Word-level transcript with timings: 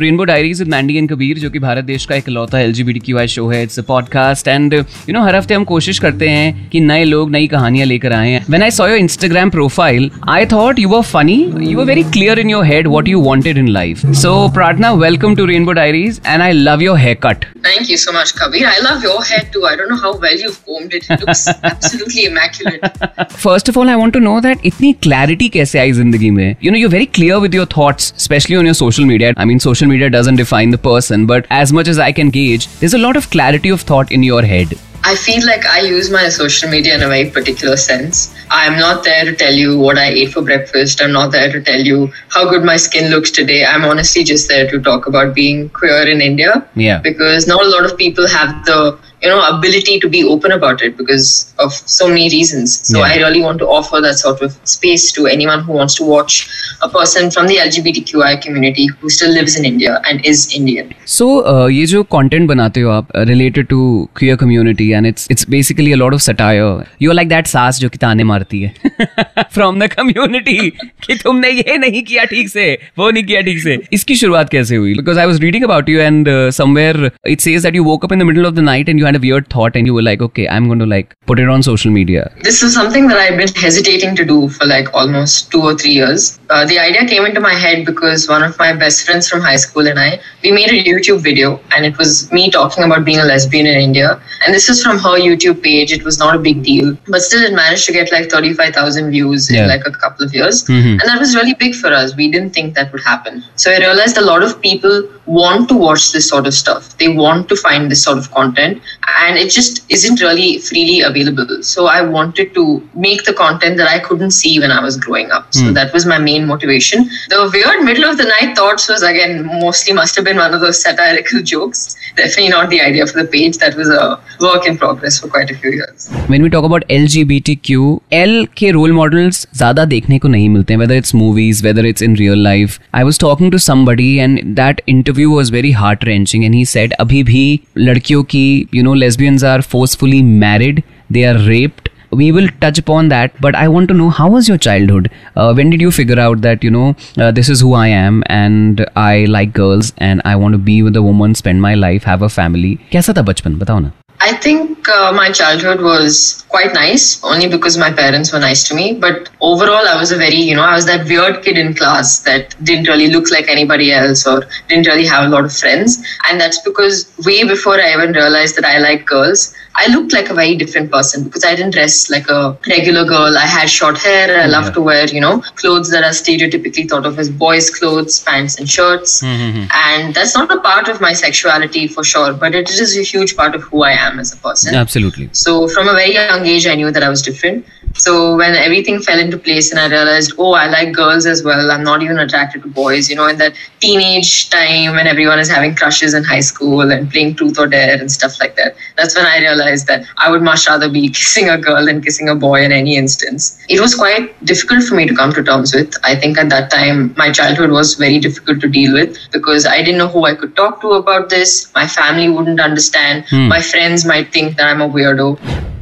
Rainbow 0.00 0.24
diaries 0.24 0.58
with 0.60 0.68
Mandy 0.68 0.96
and 0.96 1.08
Kabir 1.10 1.38
जो 1.38 1.48
कि 1.50 1.58
भारत 1.58 1.84
देश 1.84 2.04
का 2.06 2.14
एक 2.14 2.28
लौता 2.28 2.58
एल 2.60 2.72
जी 2.72 3.26
शो 3.26 3.46
है 3.48 3.62
it's 3.62 3.78
a 3.78 3.82
podcast 3.82 4.48
and 4.48 4.74
you 4.74 5.12
know 5.12 5.22
हर 5.24 5.36
हफ़्ते 5.36 5.54
हम 5.54 5.64
कोशिश 5.64 5.98
करते 5.98 6.28
हैं 6.28 6.68
कि 6.70 6.80
नए 6.80 7.04
लोग 7.04 7.30
नई 7.30 7.46
कहानियाँ 7.46 7.86
लेकर 7.86 8.12
आए 8.12 8.30
हैं 8.30 8.44
when 8.50 8.62
I 8.62 8.70
saw 8.70 8.88
your 8.88 8.98
Instagram 8.98 9.50
profile 9.50 10.10
I 10.28 10.46
thought 10.46 10.78
you 10.78 10.88
were 10.88 11.02
funny 11.02 11.38
you 11.60 11.80
are 11.80 11.86
very 11.86 12.02
clear 12.12 12.38
in 12.38 12.50
your 12.50 12.64
head 12.66 12.86
what 12.88 13.08
you 13.08 13.20
wanted 13.20 13.58
in 13.58 13.68
life 13.68 14.06
so 14.22 14.36
Prarthana 14.54 14.92
welcome 15.04 15.36
to 15.36 15.46
rainbow 15.46 15.72
diaries 15.72 16.20
and 16.26 16.42
I 16.42 16.52
love 16.52 16.82
your 16.82 16.98
hair 16.98 17.18
cut 17.22 17.44
Thank 17.66 17.88
you 17.88 17.96
so 17.98 18.12
much, 18.12 18.32
Kabir. 18.34 18.64
I 18.64 18.78
love 18.80 19.02
your 19.02 19.22
hair 19.24 19.44
too. 19.52 19.62
I 19.64 19.74
don't 19.74 19.88
know 19.88 19.96
how 19.98 20.10
well 20.16 20.36
you've 20.36 20.58
combed 20.64 20.92
it. 20.92 21.06
It 21.10 21.22
looks 21.22 21.40
absolutely 21.70 22.26
immaculate. 22.26 22.84
First 23.32 23.68
of 23.70 23.78
all 23.78 23.88
I 23.88 23.94
want 23.94 24.12
to 24.12 24.18
know 24.20 24.38
that 24.40 24.66
इतनी 24.66 24.92
clarity 25.02 25.48
कैसे 25.48 25.78
आई 25.78 25.92
ज़िंदगी 25.92 26.30
में 26.30 26.56
you 26.64 26.72
know 26.72 26.78
you 26.78 26.88
very 26.88 27.06
clear 27.14 27.36
with 27.38 27.54
your 27.54 27.66
thoughts 27.76 28.12
specially 28.18 28.56
on 28.56 28.66
your 28.66 28.74
social 28.74 29.04
media 29.04 29.32
I 29.38 29.44
mean 29.44 29.58
social 29.58 29.85
media 29.86 30.10
doesn't 30.10 30.36
define 30.36 30.70
the 30.70 30.78
person, 30.78 31.26
but 31.26 31.46
as 31.50 31.72
much 31.72 31.88
as 31.88 31.98
I 31.98 32.12
can 32.12 32.30
gauge, 32.30 32.68
there's 32.78 32.94
a 32.94 32.98
lot 32.98 33.16
of 33.16 33.30
clarity 33.30 33.68
of 33.68 33.80
thought 33.82 34.12
in 34.12 34.22
your 34.22 34.42
head. 34.42 34.74
I 35.04 35.14
feel 35.14 35.46
like 35.46 35.64
I 35.66 35.82
use 35.82 36.10
my 36.10 36.28
social 36.28 36.68
media 36.68 36.96
in 36.96 37.02
a 37.02 37.08
very 37.08 37.30
particular 37.30 37.76
sense. 37.76 38.34
I'm 38.50 38.76
not 38.76 39.04
there 39.04 39.24
to 39.24 39.36
tell 39.36 39.54
you 39.54 39.78
what 39.78 39.98
I 39.98 40.06
ate 40.06 40.32
for 40.32 40.42
breakfast. 40.42 41.00
I'm 41.00 41.12
not 41.12 41.30
there 41.30 41.52
to 41.52 41.62
tell 41.62 41.80
you 41.80 42.12
how 42.28 42.50
good 42.50 42.64
my 42.64 42.76
skin 42.76 43.08
looks 43.10 43.30
today. 43.30 43.64
I'm 43.64 43.84
honestly 43.84 44.24
just 44.24 44.48
there 44.48 44.68
to 44.68 44.80
talk 44.80 45.06
about 45.06 45.32
being 45.32 45.68
queer 45.68 46.08
in 46.08 46.20
India. 46.20 46.68
Yeah. 46.74 46.98
Because 47.00 47.46
not 47.46 47.64
a 47.64 47.68
lot 47.68 47.84
of 47.84 47.96
people 47.96 48.26
have 48.26 48.64
the 48.64 48.98
you 49.26 49.32
know 49.32 49.40
ability 49.48 49.98
to 50.04 50.08
be 50.16 50.22
open 50.34 50.52
about 50.56 50.82
it 50.88 50.96
because 50.96 51.28
of 51.58 51.72
so 51.98 52.08
many 52.08 52.28
reasons. 52.36 52.74
So 52.88 52.98
yeah. 52.98 53.12
i 53.12 53.16
really 53.22 53.42
want 53.46 53.58
to 53.64 53.68
offer 53.78 54.00
that 54.06 54.18
sort 54.24 54.42
of 54.46 54.58
space 54.76 55.06
to 55.16 55.26
anyone 55.34 55.64
who 55.68 55.72
wants 55.80 55.96
to 56.00 56.04
watch 56.04 56.36
a 56.82 56.88
person 56.96 57.30
from 57.36 57.46
the 57.50 57.56
lgbtqi 57.64 58.30
community 58.46 58.86
who 59.00 59.10
still 59.16 59.32
lives 59.38 59.56
in 59.58 59.64
india 59.72 60.00
and 60.08 60.24
is 60.32 60.42
indian. 60.60 60.94
So 61.16 61.26
uh, 61.54 61.66
ye 61.66 62.04
content 62.16 62.50
banate 62.50 62.80
ho 62.86 62.94
aap 62.96 63.14
related 63.32 63.68
to 63.74 63.80
queer 64.20 64.36
community 64.44 64.88
and 64.98 65.10
it's 65.12 65.26
it's 65.34 65.46
basically 65.56 65.92
a 65.96 66.00
lot 66.02 66.18
of 66.18 66.22
satire. 66.28 66.72
You're 67.04 67.18
like 67.20 67.32
that 67.34 67.52
saas 67.54 67.82
jo 67.84 67.90
ki 67.96 68.24
marti 68.32 68.62
hai 68.66 69.46
from 69.58 69.80
the 69.84 69.88
community. 69.96 70.58
ki 71.06 71.18
tumne 71.24 71.48
ye 71.58 71.78
nahi 71.84 72.02
kiya 72.10 72.26
theek 72.32 72.52
se 72.54 72.66
wo 73.02 73.10
nahi 73.18 73.26
kiya 73.30 73.42
theek 73.48 73.60
se 73.66 73.76
iski 73.98 74.18
shuruaat 74.22 74.52
kaise 74.54 74.74
hui 74.76 74.94
because 75.00 75.20
i 75.24 75.26
was 75.30 75.40
reading 75.46 75.66
about 75.68 75.92
you 75.94 76.00
and 76.06 76.30
uh, 76.34 76.50
somewhere 76.60 77.10
it 77.34 77.46
says 77.46 77.68
that 77.68 77.78
you 77.80 77.84
woke 77.90 78.06
up 78.08 78.14
in 78.16 78.24
the 78.24 78.28
middle 78.30 78.48
of 78.50 78.56
the 78.60 78.66
night 78.70 78.92
and 78.92 79.02
you 79.02 79.06
had 79.10 79.15
a 79.16 79.20
weird 79.26 79.48
thought 79.54 79.76
and 79.80 79.86
you 79.90 79.94
were 79.98 80.02
like, 80.08 80.22
okay, 80.28 80.46
I'm 80.48 80.66
going 80.72 80.78
to 80.84 80.86
like 80.94 81.14
put 81.30 81.38
it 81.44 81.48
on 81.56 81.62
social 81.70 81.90
media. 82.00 82.22
this 82.48 82.58
is 82.66 82.72
something 82.78 83.06
that 83.10 83.18
i've 83.22 83.36
been 83.38 83.52
hesitating 83.62 84.12
to 84.18 84.24
do 84.30 84.36
for 84.56 84.66
like 84.72 84.88
almost 85.00 85.50
two 85.54 85.60
or 85.68 85.74
three 85.80 85.94
years. 86.00 86.26
Uh, 86.50 86.64
the 86.72 86.78
idea 86.82 87.02
came 87.12 87.24
into 87.28 87.40
my 87.46 87.54
head 87.64 87.84
because 87.88 88.28
one 88.32 88.44
of 88.48 88.58
my 88.64 88.68
best 88.82 89.04
friends 89.06 89.28
from 89.32 89.40
high 89.46 89.56
school 89.64 89.88
and 89.92 89.98
i 90.04 90.08
we 90.44 90.52
made 90.58 90.70
a 90.76 90.78
youtube 90.90 91.20
video 91.28 91.48
and 91.76 91.88
it 91.90 91.98
was 92.02 92.12
me 92.38 92.44
talking 92.58 92.84
about 92.88 93.04
being 93.08 93.18
a 93.24 93.24
lesbian 93.32 93.66
in 93.72 93.78
india. 93.88 94.10
And 94.44 94.54
this 94.58 94.68
is 94.74 94.82
from 94.84 94.98
her 95.06 95.16
youtube 95.26 95.58
page. 95.66 95.92
It 95.98 96.04
was 96.10 96.18
not 96.24 96.36
a 96.38 96.42
big 96.48 96.62
deal 96.70 96.88
but 97.14 97.20
still 97.28 97.42
it 97.48 97.54
managed 97.62 97.86
to 97.90 97.92
get 97.98 98.12
like 98.16 98.30
35000 98.30 99.10
views 99.16 99.50
Yeah. 99.50 99.62
in 99.64 99.68
like 99.74 99.86
a 99.92 99.94
couple 100.04 100.24
of 100.26 100.34
years. 100.40 100.62
Mhm. 100.64 100.92
and 101.00 101.04
that 101.10 101.18
was 101.24 101.34
really 101.40 101.54
big 101.64 101.74
for 101.82 101.92
us. 102.00 102.14
We 102.22 102.30
didn't 102.36 102.52
think 102.60 102.74
that 102.80 102.92
would 102.92 103.04
happen. 103.12 103.42
So 103.64 103.72
i 103.74 103.78
realized 103.86 104.16
a 104.24 104.26
lot 104.32 104.42
of 104.48 104.54
people 104.68 104.96
want 105.40 105.68
to 105.70 105.76
watch 105.86 106.04
this 106.16 106.28
sort 106.32 106.46
of 106.50 106.54
stuff. 106.62 106.82
They 107.02 107.08
want 107.22 107.48
to 107.52 107.56
find 107.66 107.90
this 107.92 108.02
sort 108.08 108.18
of 108.22 108.26
content 108.38 108.80
and 109.21 109.37
it 109.37 109.49
just 109.57 109.83
isn't 109.97 110.21
really 110.25 110.49
freely 110.67 110.97
available 111.09 111.51
so 111.71 111.85
i 111.87 112.01
wanted 112.01 112.53
to 112.57 112.65
make 113.05 113.23
the 113.29 113.33
content 113.41 113.77
that 113.77 113.89
i 113.95 113.99
couldn't 114.07 114.31
see 114.39 114.53
when 114.63 114.71
i 114.71 114.79
was 114.87 114.97
growing 115.07 115.31
up 115.39 115.47
so 115.53 115.65
Hmm. 115.65 115.73
that 115.77 115.93
was 115.95 116.05
my 116.11 116.17
main 116.27 116.45
motivation 116.51 117.03
the 117.33 117.39
weird 117.55 117.83
middle 117.89 118.05
of 118.11 118.17
the 118.21 118.27
night 118.29 118.55
thoughts 118.59 118.87
was 118.93 119.03
again 119.09 119.33
mostly 119.65 119.93
must 120.01 120.15
have 120.19 120.25
been 120.29 120.37
one 120.43 120.53
of 120.57 120.61
those 120.65 120.81
satirical 120.85 121.41
jokes 121.53 121.83
definitely 122.19 122.49
not 122.55 122.69
the 122.75 122.81
idea 122.87 123.05
for 123.11 123.17
the 123.21 123.27
page 123.35 123.57
that 123.65 123.75
was 123.81 123.89
a 123.89 124.01
work 124.47 124.65
in 124.71 124.77
progress 124.85 125.19
for 125.23 125.27
quite 125.35 125.51
a 125.55 125.57
few 125.65 125.71
years 125.79 126.07
when 126.33 126.41
we 126.47 126.49
talk 126.55 126.65
about 126.71 126.87
LGBTQ, 126.99 127.99
L 128.21 128.33
के 128.57 128.71
role 128.77 128.93
models 128.99 129.37
ज़्यादा 129.57 129.85
देखने 129.93 130.17
को 130.19 130.27
नहीं 130.27 130.47
मिलते 130.49 130.73
हैं 130.73 130.79
whether 130.81 130.97
it's 131.01 131.13
movies, 131.21 131.61
whether 131.67 131.85
it's 131.91 132.05
in 132.07 132.15
real 132.21 132.41
life. 132.47 132.77
I 133.01 133.03
was 133.09 133.17
talking 133.23 133.51
to 133.55 133.59
somebody 133.65 134.09
and 134.25 134.55
that 134.59 134.81
interview 134.93 135.29
was 135.29 135.51
very 135.55 135.71
heart 135.81 136.05
wrenching 136.09 136.45
and 136.47 136.57
he 136.59 136.63
said 136.73 136.93
अभी 137.05 137.23
भी 137.31 137.43
लड़कियों 137.77 138.23
की 138.33 138.43
you 138.77 138.83
know 138.87 138.94
lesbians 138.95 139.43
are 139.43 139.61
forcefully 139.61 140.21
married, 140.21 140.83
they 141.09 141.25
are 141.25 141.37
raped. 141.37 141.89
We 142.11 142.31
will 142.33 142.49
touch 142.59 142.77
upon 142.77 143.07
that, 143.07 143.39
but 143.39 143.55
I 143.55 143.69
want 143.69 143.87
to 143.87 143.93
know 143.93 144.09
how 144.09 144.29
was 144.29 144.47
your 144.47 144.57
childhood? 144.57 145.09
Uh, 145.35 145.53
when 145.53 145.69
did 145.69 145.79
you 145.79 145.91
figure 145.91 146.19
out 146.19 146.41
that 146.41 146.61
you 146.61 146.69
know 146.69 146.95
uh, 147.17 147.31
this 147.31 147.47
is 147.47 147.61
who 147.61 147.73
I 147.73 147.87
am 147.87 148.21
and 148.25 148.85
I 148.97 149.25
like 149.25 149.53
girls 149.53 149.93
and 149.97 150.21
I 150.25 150.35
want 150.35 150.51
to 150.53 150.57
be 150.57 150.83
with 150.83 150.95
a 150.97 151.01
woman, 151.01 151.35
spend 151.35 151.61
my 151.61 151.73
life, 151.75 152.03
have 152.03 152.21
a 152.21 152.29
family? 152.29 152.77
कैसा 152.91 153.13
था 153.17 153.21
बचपन 153.21 153.55
बताओ 153.55 153.79
ना 153.79 153.91
I 154.20 154.32
think 154.32 154.88
uh, 154.88 155.12
my 155.12 155.30
childhood 155.30 155.80
was 155.80 156.44
quite 156.48 156.72
nice 156.72 157.22
only 157.22 157.48
because 157.48 157.76
my 157.76 157.92
parents 157.92 158.32
were 158.32 158.38
nice 158.38 158.66
to 158.68 158.74
me. 158.74 158.94
But 158.94 159.28
overall, 159.40 159.86
I 159.86 159.98
was 159.98 160.10
a 160.10 160.16
very, 160.16 160.36
you 160.36 160.54
know, 160.54 160.62
I 160.62 160.74
was 160.74 160.86
that 160.86 161.06
weird 161.06 161.42
kid 161.42 161.58
in 161.58 161.74
class 161.74 162.20
that 162.20 162.56
didn't 162.64 162.88
really 162.88 163.08
look 163.08 163.30
like 163.30 163.48
anybody 163.48 163.92
else 163.92 164.26
or 164.26 164.46
didn't 164.68 164.86
really 164.86 165.06
have 165.06 165.26
a 165.26 165.28
lot 165.28 165.44
of 165.44 165.52
friends. 165.52 166.02
And 166.28 166.40
that's 166.40 166.60
because 166.62 167.12
way 167.24 167.44
before 167.44 167.80
I 167.80 167.92
even 167.92 168.12
realized 168.12 168.56
that 168.56 168.64
I 168.64 168.78
like 168.78 169.04
girls, 169.06 169.54
I 169.78 169.88
looked 169.88 170.12
like 170.12 170.30
a 170.30 170.34
very 170.34 170.56
different 170.56 170.90
person 170.90 171.22
because 171.24 171.44
I 171.44 171.54
didn't 171.54 171.72
dress 171.72 172.08
like 172.08 172.28
a 172.28 172.56
regular 172.66 173.04
girl. 173.04 173.36
I 173.36 173.46
had 173.46 173.68
short 173.68 173.98
hair. 173.98 174.40
I 174.40 174.46
love 174.46 174.72
to 174.74 174.80
wear, 174.80 175.06
you 175.06 175.20
know, 175.20 175.40
clothes 175.56 175.90
that 175.90 176.02
are 176.02 176.10
stereotypically 176.10 176.88
thought 176.88 177.04
of 177.04 177.18
as 177.18 177.28
boys' 177.28 177.68
clothes, 177.70 178.22
pants 178.22 178.58
and 178.58 178.68
shirts. 178.68 179.22
Mm-hmm, 179.22 179.58
mm-hmm. 179.58 179.68
And 179.72 180.14
that's 180.14 180.34
not 180.34 180.50
a 180.50 180.60
part 180.60 180.88
of 180.88 181.00
my 181.00 181.12
sexuality 181.12 181.86
for 181.88 182.04
sure, 182.04 182.32
but 182.32 182.54
it 182.54 182.70
is 182.70 182.96
a 182.96 183.02
huge 183.02 183.36
part 183.36 183.54
of 183.54 183.62
who 183.64 183.82
I 183.82 183.92
am 183.92 184.18
as 184.18 184.32
a 184.32 184.38
person. 184.38 184.74
Absolutely. 184.74 185.28
So 185.32 185.68
from 185.68 185.88
a 185.88 185.92
very 185.92 186.14
young 186.14 186.46
age, 186.46 186.66
I 186.66 186.74
knew 186.74 186.90
that 186.90 187.02
I 187.02 187.10
was 187.10 187.20
different. 187.20 187.66
So 187.94 188.36
when 188.36 188.54
everything 188.54 189.00
fell 189.00 189.18
into 189.18 189.38
place 189.38 189.70
and 189.70 189.80
I 189.80 189.88
realized, 189.88 190.32
oh, 190.38 190.52
I 190.52 190.68
like 190.68 190.92
girls 190.92 191.26
as 191.26 191.42
well. 191.42 191.70
I'm 191.70 191.84
not 191.84 192.02
even 192.02 192.18
attracted 192.18 192.62
to 192.62 192.68
boys. 192.68 193.10
You 193.10 193.16
know, 193.16 193.26
in 193.26 193.38
that 193.38 193.54
teenage 193.80 194.48
time 194.48 194.92
when 194.94 195.06
everyone 195.06 195.38
is 195.38 195.50
having 195.50 195.74
crushes 195.74 196.14
in 196.14 196.24
high 196.24 196.40
school 196.40 196.90
and 196.90 197.10
playing 197.10 197.36
truth 197.36 197.58
or 197.58 197.66
dare 197.66 197.98
and 198.00 198.10
stuff 198.10 198.38
like 198.40 198.56
that. 198.56 198.74
That's 198.96 199.14
when 199.14 199.26
I 199.26 199.38
realized 199.38 199.65
that 199.65 200.05
I 200.17 200.29
would 200.29 200.41
much 200.41 200.67
rather 200.67 200.89
be 200.89 201.09
kissing 201.09 201.49
a 201.49 201.57
girl 201.57 201.85
than 201.85 202.01
kissing 202.01 202.29
a 202.29 202.35
boy 202.35 202.63
in 202.63 202.71
any 202.71 202.95
instance. 202.95 203.57
It 203.69 203.79
was 203.79 203.95
quite 203.95 204.43
difficult 204.45 204.83
for 204.83 204.95
me 204.95 205.07
to 205.07 205.15
come 205.15 205.33
to 205.33 205.43
terms 205.43 205.73
with. 205.73 205.95
I 206.03 206.15
think 206.15 206.37
at 206.37 206.49
that 206.49 206.69
time, 206.69 207.13
my 207.17 207.31
childhood 207.31 207.71
was 207.71 207.95
very 207.95 208.19
difficult 208.19 208.61
to 208.61 208.67
deal 208.67 208.93
with 208.93 209.17
because 209.31 209.65
I 209.65 209.81
didn't 209.81 209.97
know 209.97 210.07
who 210.07 210.25
I 210.25 210.35
could 210.35 210.55
talk 210.55 210.81
to 210.81 210.91
about 210.91 211.29
this. 211.29 211.71
My 211.75 211.87
family 211.87 212.29
wouldn't 212.29 212.59
understand. 212.59 213.25
My 213.31 213.61
friends 213.61 214.05
might 214.05 214.31
think 214.31 214.57
that 214.57 214.67
I'm 214.67 214.81
a 214.81 214.87
weirdo. 214.87 215.37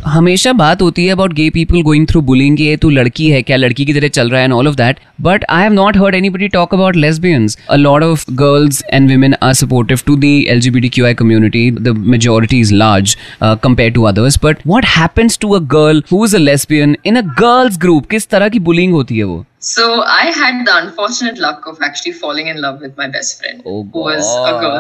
हमेशा 0.06 0.52
बात 0.54 0.82
होती 0.82 1.06
है 1.06 1.12
about 1.12 1.34
gay 1.34 1.50
people 1.50 1.82
going 1.84 2.08
through 2.08 2.22
bullying 2.22 2.60
ये 2.62 2.78
तू 2.78 2.90
लड़की 2.90 3.30
है 3.30 3.42
क्या 3.42 3.58
लड़की 3.58 3.86
की 3.86 3.94
तरह 3.94 4.08
चल 4.08 4.30
रहा 4.30 4.40
है 4.40 4.46
and 4.46 4.54
all 4.54 4.68
of 4.68 4.76
that 4.76 5.00
but 5.22 5.46
I 5.50 5.64
have 5.64 5.74
not 5.74 5.98
heard 5.98 6.16
anybody 6.16 6.48
talk 6.48 6.74
about 6.74 6.96
lesbians 6.96 7.58
a 7.70 7.76
lot 7.76 8.04
of 8.04 8.26
girls 8.32 8.84
and 8.94 9.10
women 9.10 9.36
are 9.42 9.54
supportive 9.54 10.04
to 10.06 10.16
the 10.16 10.48
LGBTQI 10.56 11.12
community. 11.18 11.70
The 11.70 11.94
majority 11.94 12.60
is 12.60 12.72
large 12.72 13.18
uh, 13.42 13.56
compared 13.74 13.94
to 13.96 14.06
others. 14.06 14.38
But 14.38 14.66
what 14.66 14.84
happens 14.86 15.38
to 15.38 15.56
a 15.56 15.60
girl 15.60 16.02
who 16.10 16.24
is 16.24 16.34
a 16.34 16.40
lesbian 16.40 16.96
in 17.04 17.18
a 17.18 17.24
girls 17.24 17.78
group? 17.78 18.10
किस 18.10 18.28
तरह 18.30 18.50
की 18.50 18.60
bullying 18.70 18.92
होती 18.92 19.18
है 19.18 19.24
वो? 19.24 19.46
So 19.68 19.86
I 20.02 20.26
had 20.36 20.60
the 20.68 20.74
unfortunate 20.82 21.38
luck 21.38 21.66
of 21.68 21.82
actually 21.82 22.14
falling 22.20 22.48
in 22.48 22.62
love 22.62 22.80
with 22.80 22.98
my 22.98 23.08
best 23.16 23.42
friend, 23.42 23.62
Oh, 23.66 23.84
who 23.94 24.04
was 24.06 24.30
a 24.52 24.54
girl. 24.62 24.78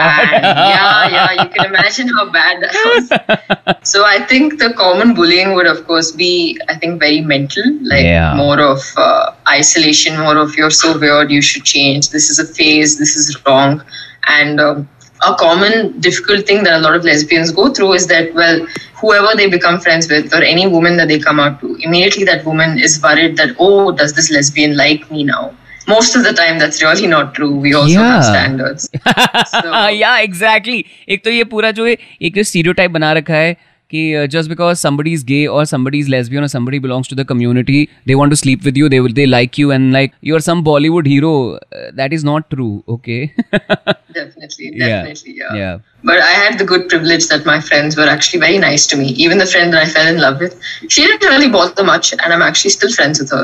And 0.00 0.44
yeah, 0.44 1.08
yeah, 1.14 1.32
you 1.38 1.48
can 1.54 1.64
imagine 1.70 2.08
how 2.08 2.26
bad 2.30 2.62
that 2.62 2.76
was. 2.90 3.78
so 3.94 4.04
I 4.04 4.18
think 4.34 4.58
the 4.58 4.72
common 4.74 5.14
bullying 5.14 5.54
would, 5.54 5.66
of 5.66 5.86
course, 5.86 6.12
be 6.12 6.60
I 6.68 6.76
think 6.76 7.00
very 7.00 7.22
mental, 7.22 7.64
like 7.94 8.04
Yeah. 8.04 8.34
more 8.34 8.60
of 8.60 8.80
uh, 8.96 9.32
isolation, 9.48 10.18
more 10.18 10.36
of 10.36 10.56
you're 10.56 10.70
so 10.70 10.98
weird, 10.98 11.30
you 11.30 11.40
should 11.40 11.64
change. 11.64 12.10
This 12.10 12.28
is 12.28 12.38
a 12.38 12.46
phase. 12.46 12.98
This 12.98 13.16
is 13.16 13.36
wrong, 13.46 13.82
and. 14.28 14.60
Um, 14.60 14.88
a 15.26 15.34
common 15.40 16.00
difficult 16.00 16.46
thing 16.46 16.62
that 16.64 16.74
a 16.74 16.80
lot 16.84 16.94
of 16.96 17.04
lesbians 17.04 17.50
go 17.52 17.64
through 17.72 17.92
is 17.94 18.06
that 18.12 18.32
well 18.34 18.56
whoever 19.00 19.34
they 19.40 19.48
become 19.48 19.78
friends 19.80 20.08
with 20.12 20.32
or 20.34 20.42
any 20.42 20.66
woman 20.66 20.96
that 20.96 21.08
they 21.08 21.18
come 21.18 21.38
out 21.40 21.60
to 21.60 21.74
immediately 21.88 22.24
that 22.30 22.44
woman 22.44 22.78
is 22.78 23.00
worried 23.02 23.36
that 23.36 23.54
oh 23.58 23.92
does 23.92 24.14
this 24.14 24.30
lesbian 24.36 24.76
like 24.76 25.08
me 25.10 25.22
now 25.24 25.42
most 25.88 26.16
of 26.16 26.24
the 26.24 26.32
time 26.32 26.58
that's 26.58 26.82
really 26.82 27.06
not 27.06 27.34
true 27.36 27.54
we 27.66 27.74
also 27.74 27.98
have 27.98 28.22
Yeah. 28.22 28.32
standards 28.32 28.88
So- 29.52 29.88
या 30.02 30.16
exactly 30.18 30.84
एक 31.16 31.24
तो 31.24 31.30
ये 31.30 31.44
पूरा 31.54 31.70
जो 31.78 31.86
है 31.86 31.96
एक 32.30 32.38
stereotype 32.50 32.90
बना 32.98 33.12
रखा 33.20 33.34
है 33.44 33.56
कि 33.94 34.26
just 34.32 34.48
because 34.48 34.76
somebody 34.82 35.10
is 35.16 35.22
gay 35.30 35.40
or 35.54 35.62
somebody 35.70 35.98
is 36.04 36.06
lesbian 36.12 36.44
or 36.46 36.50
somebody 36.52 36.78
belongs 36.84 37.08
to 37.10 37.16
the 37.18 37.24
community 37.32 37.80
they 38.10 38.16
want 38.20 38.34
to 38.34 38.38
sleep 38.42 38.68
with 38.68 38.78
you 38.82 38.88
they 38.94 39.00
will 39.06 39.16
they 39.18 39.26
like 39.32 39.58
you 39.62 39.72
and 39.78 39.92
like 39.98 40.14
you're 40.30 40.42
some 40.50 40.64
bollywood 40.70 41.10
hero 41.14 41.32
Uh, 41.80 41.82
that 41.98 42.14
is 42.18 42.24
not 42.30 42.48
true 42.54 42.72
okay 42.96 43.20
definitely 44.14 44.70
Yeah. 44.74 44.88
definitely 44.88 45.34
yeah, 45.44 45.56
yeah 45.62 45.80
But 46.08 46.20
I 46.28 46.30
had 46.36 46.54
the 46.60 46.64
good 46.68 46.84
privilege 46.92 47.26
that 47.32 47.44
my 47.48 47.54
friends 47.66 47.96
were 47.98 48.06
actually 48.12 48.38
very 48.44 48.56
nice 48.62 48.86
to 48.92 48.96
me. 49.02 49.04
Even 49.24 49.42
the 49.42 49.46
friend 49.50 49.74
that 49.74 49.82
I 49.82 49.90
fell 49.90 50.08
in 50.12 50.16
love 50.22 50.40
with, 50.44 50.56
she 50.94 51.04
didn't 51.10 51.26
really 51.32 51.50
bother 51.56 51.84
much, 51.90 52.08
and 52.16 52.34
I'm 52.36 52.42
actually 52.46 52.72
still 52.76 52.90
friends 52.96 53.20
with 53.22 53.34
her 53.36 53.42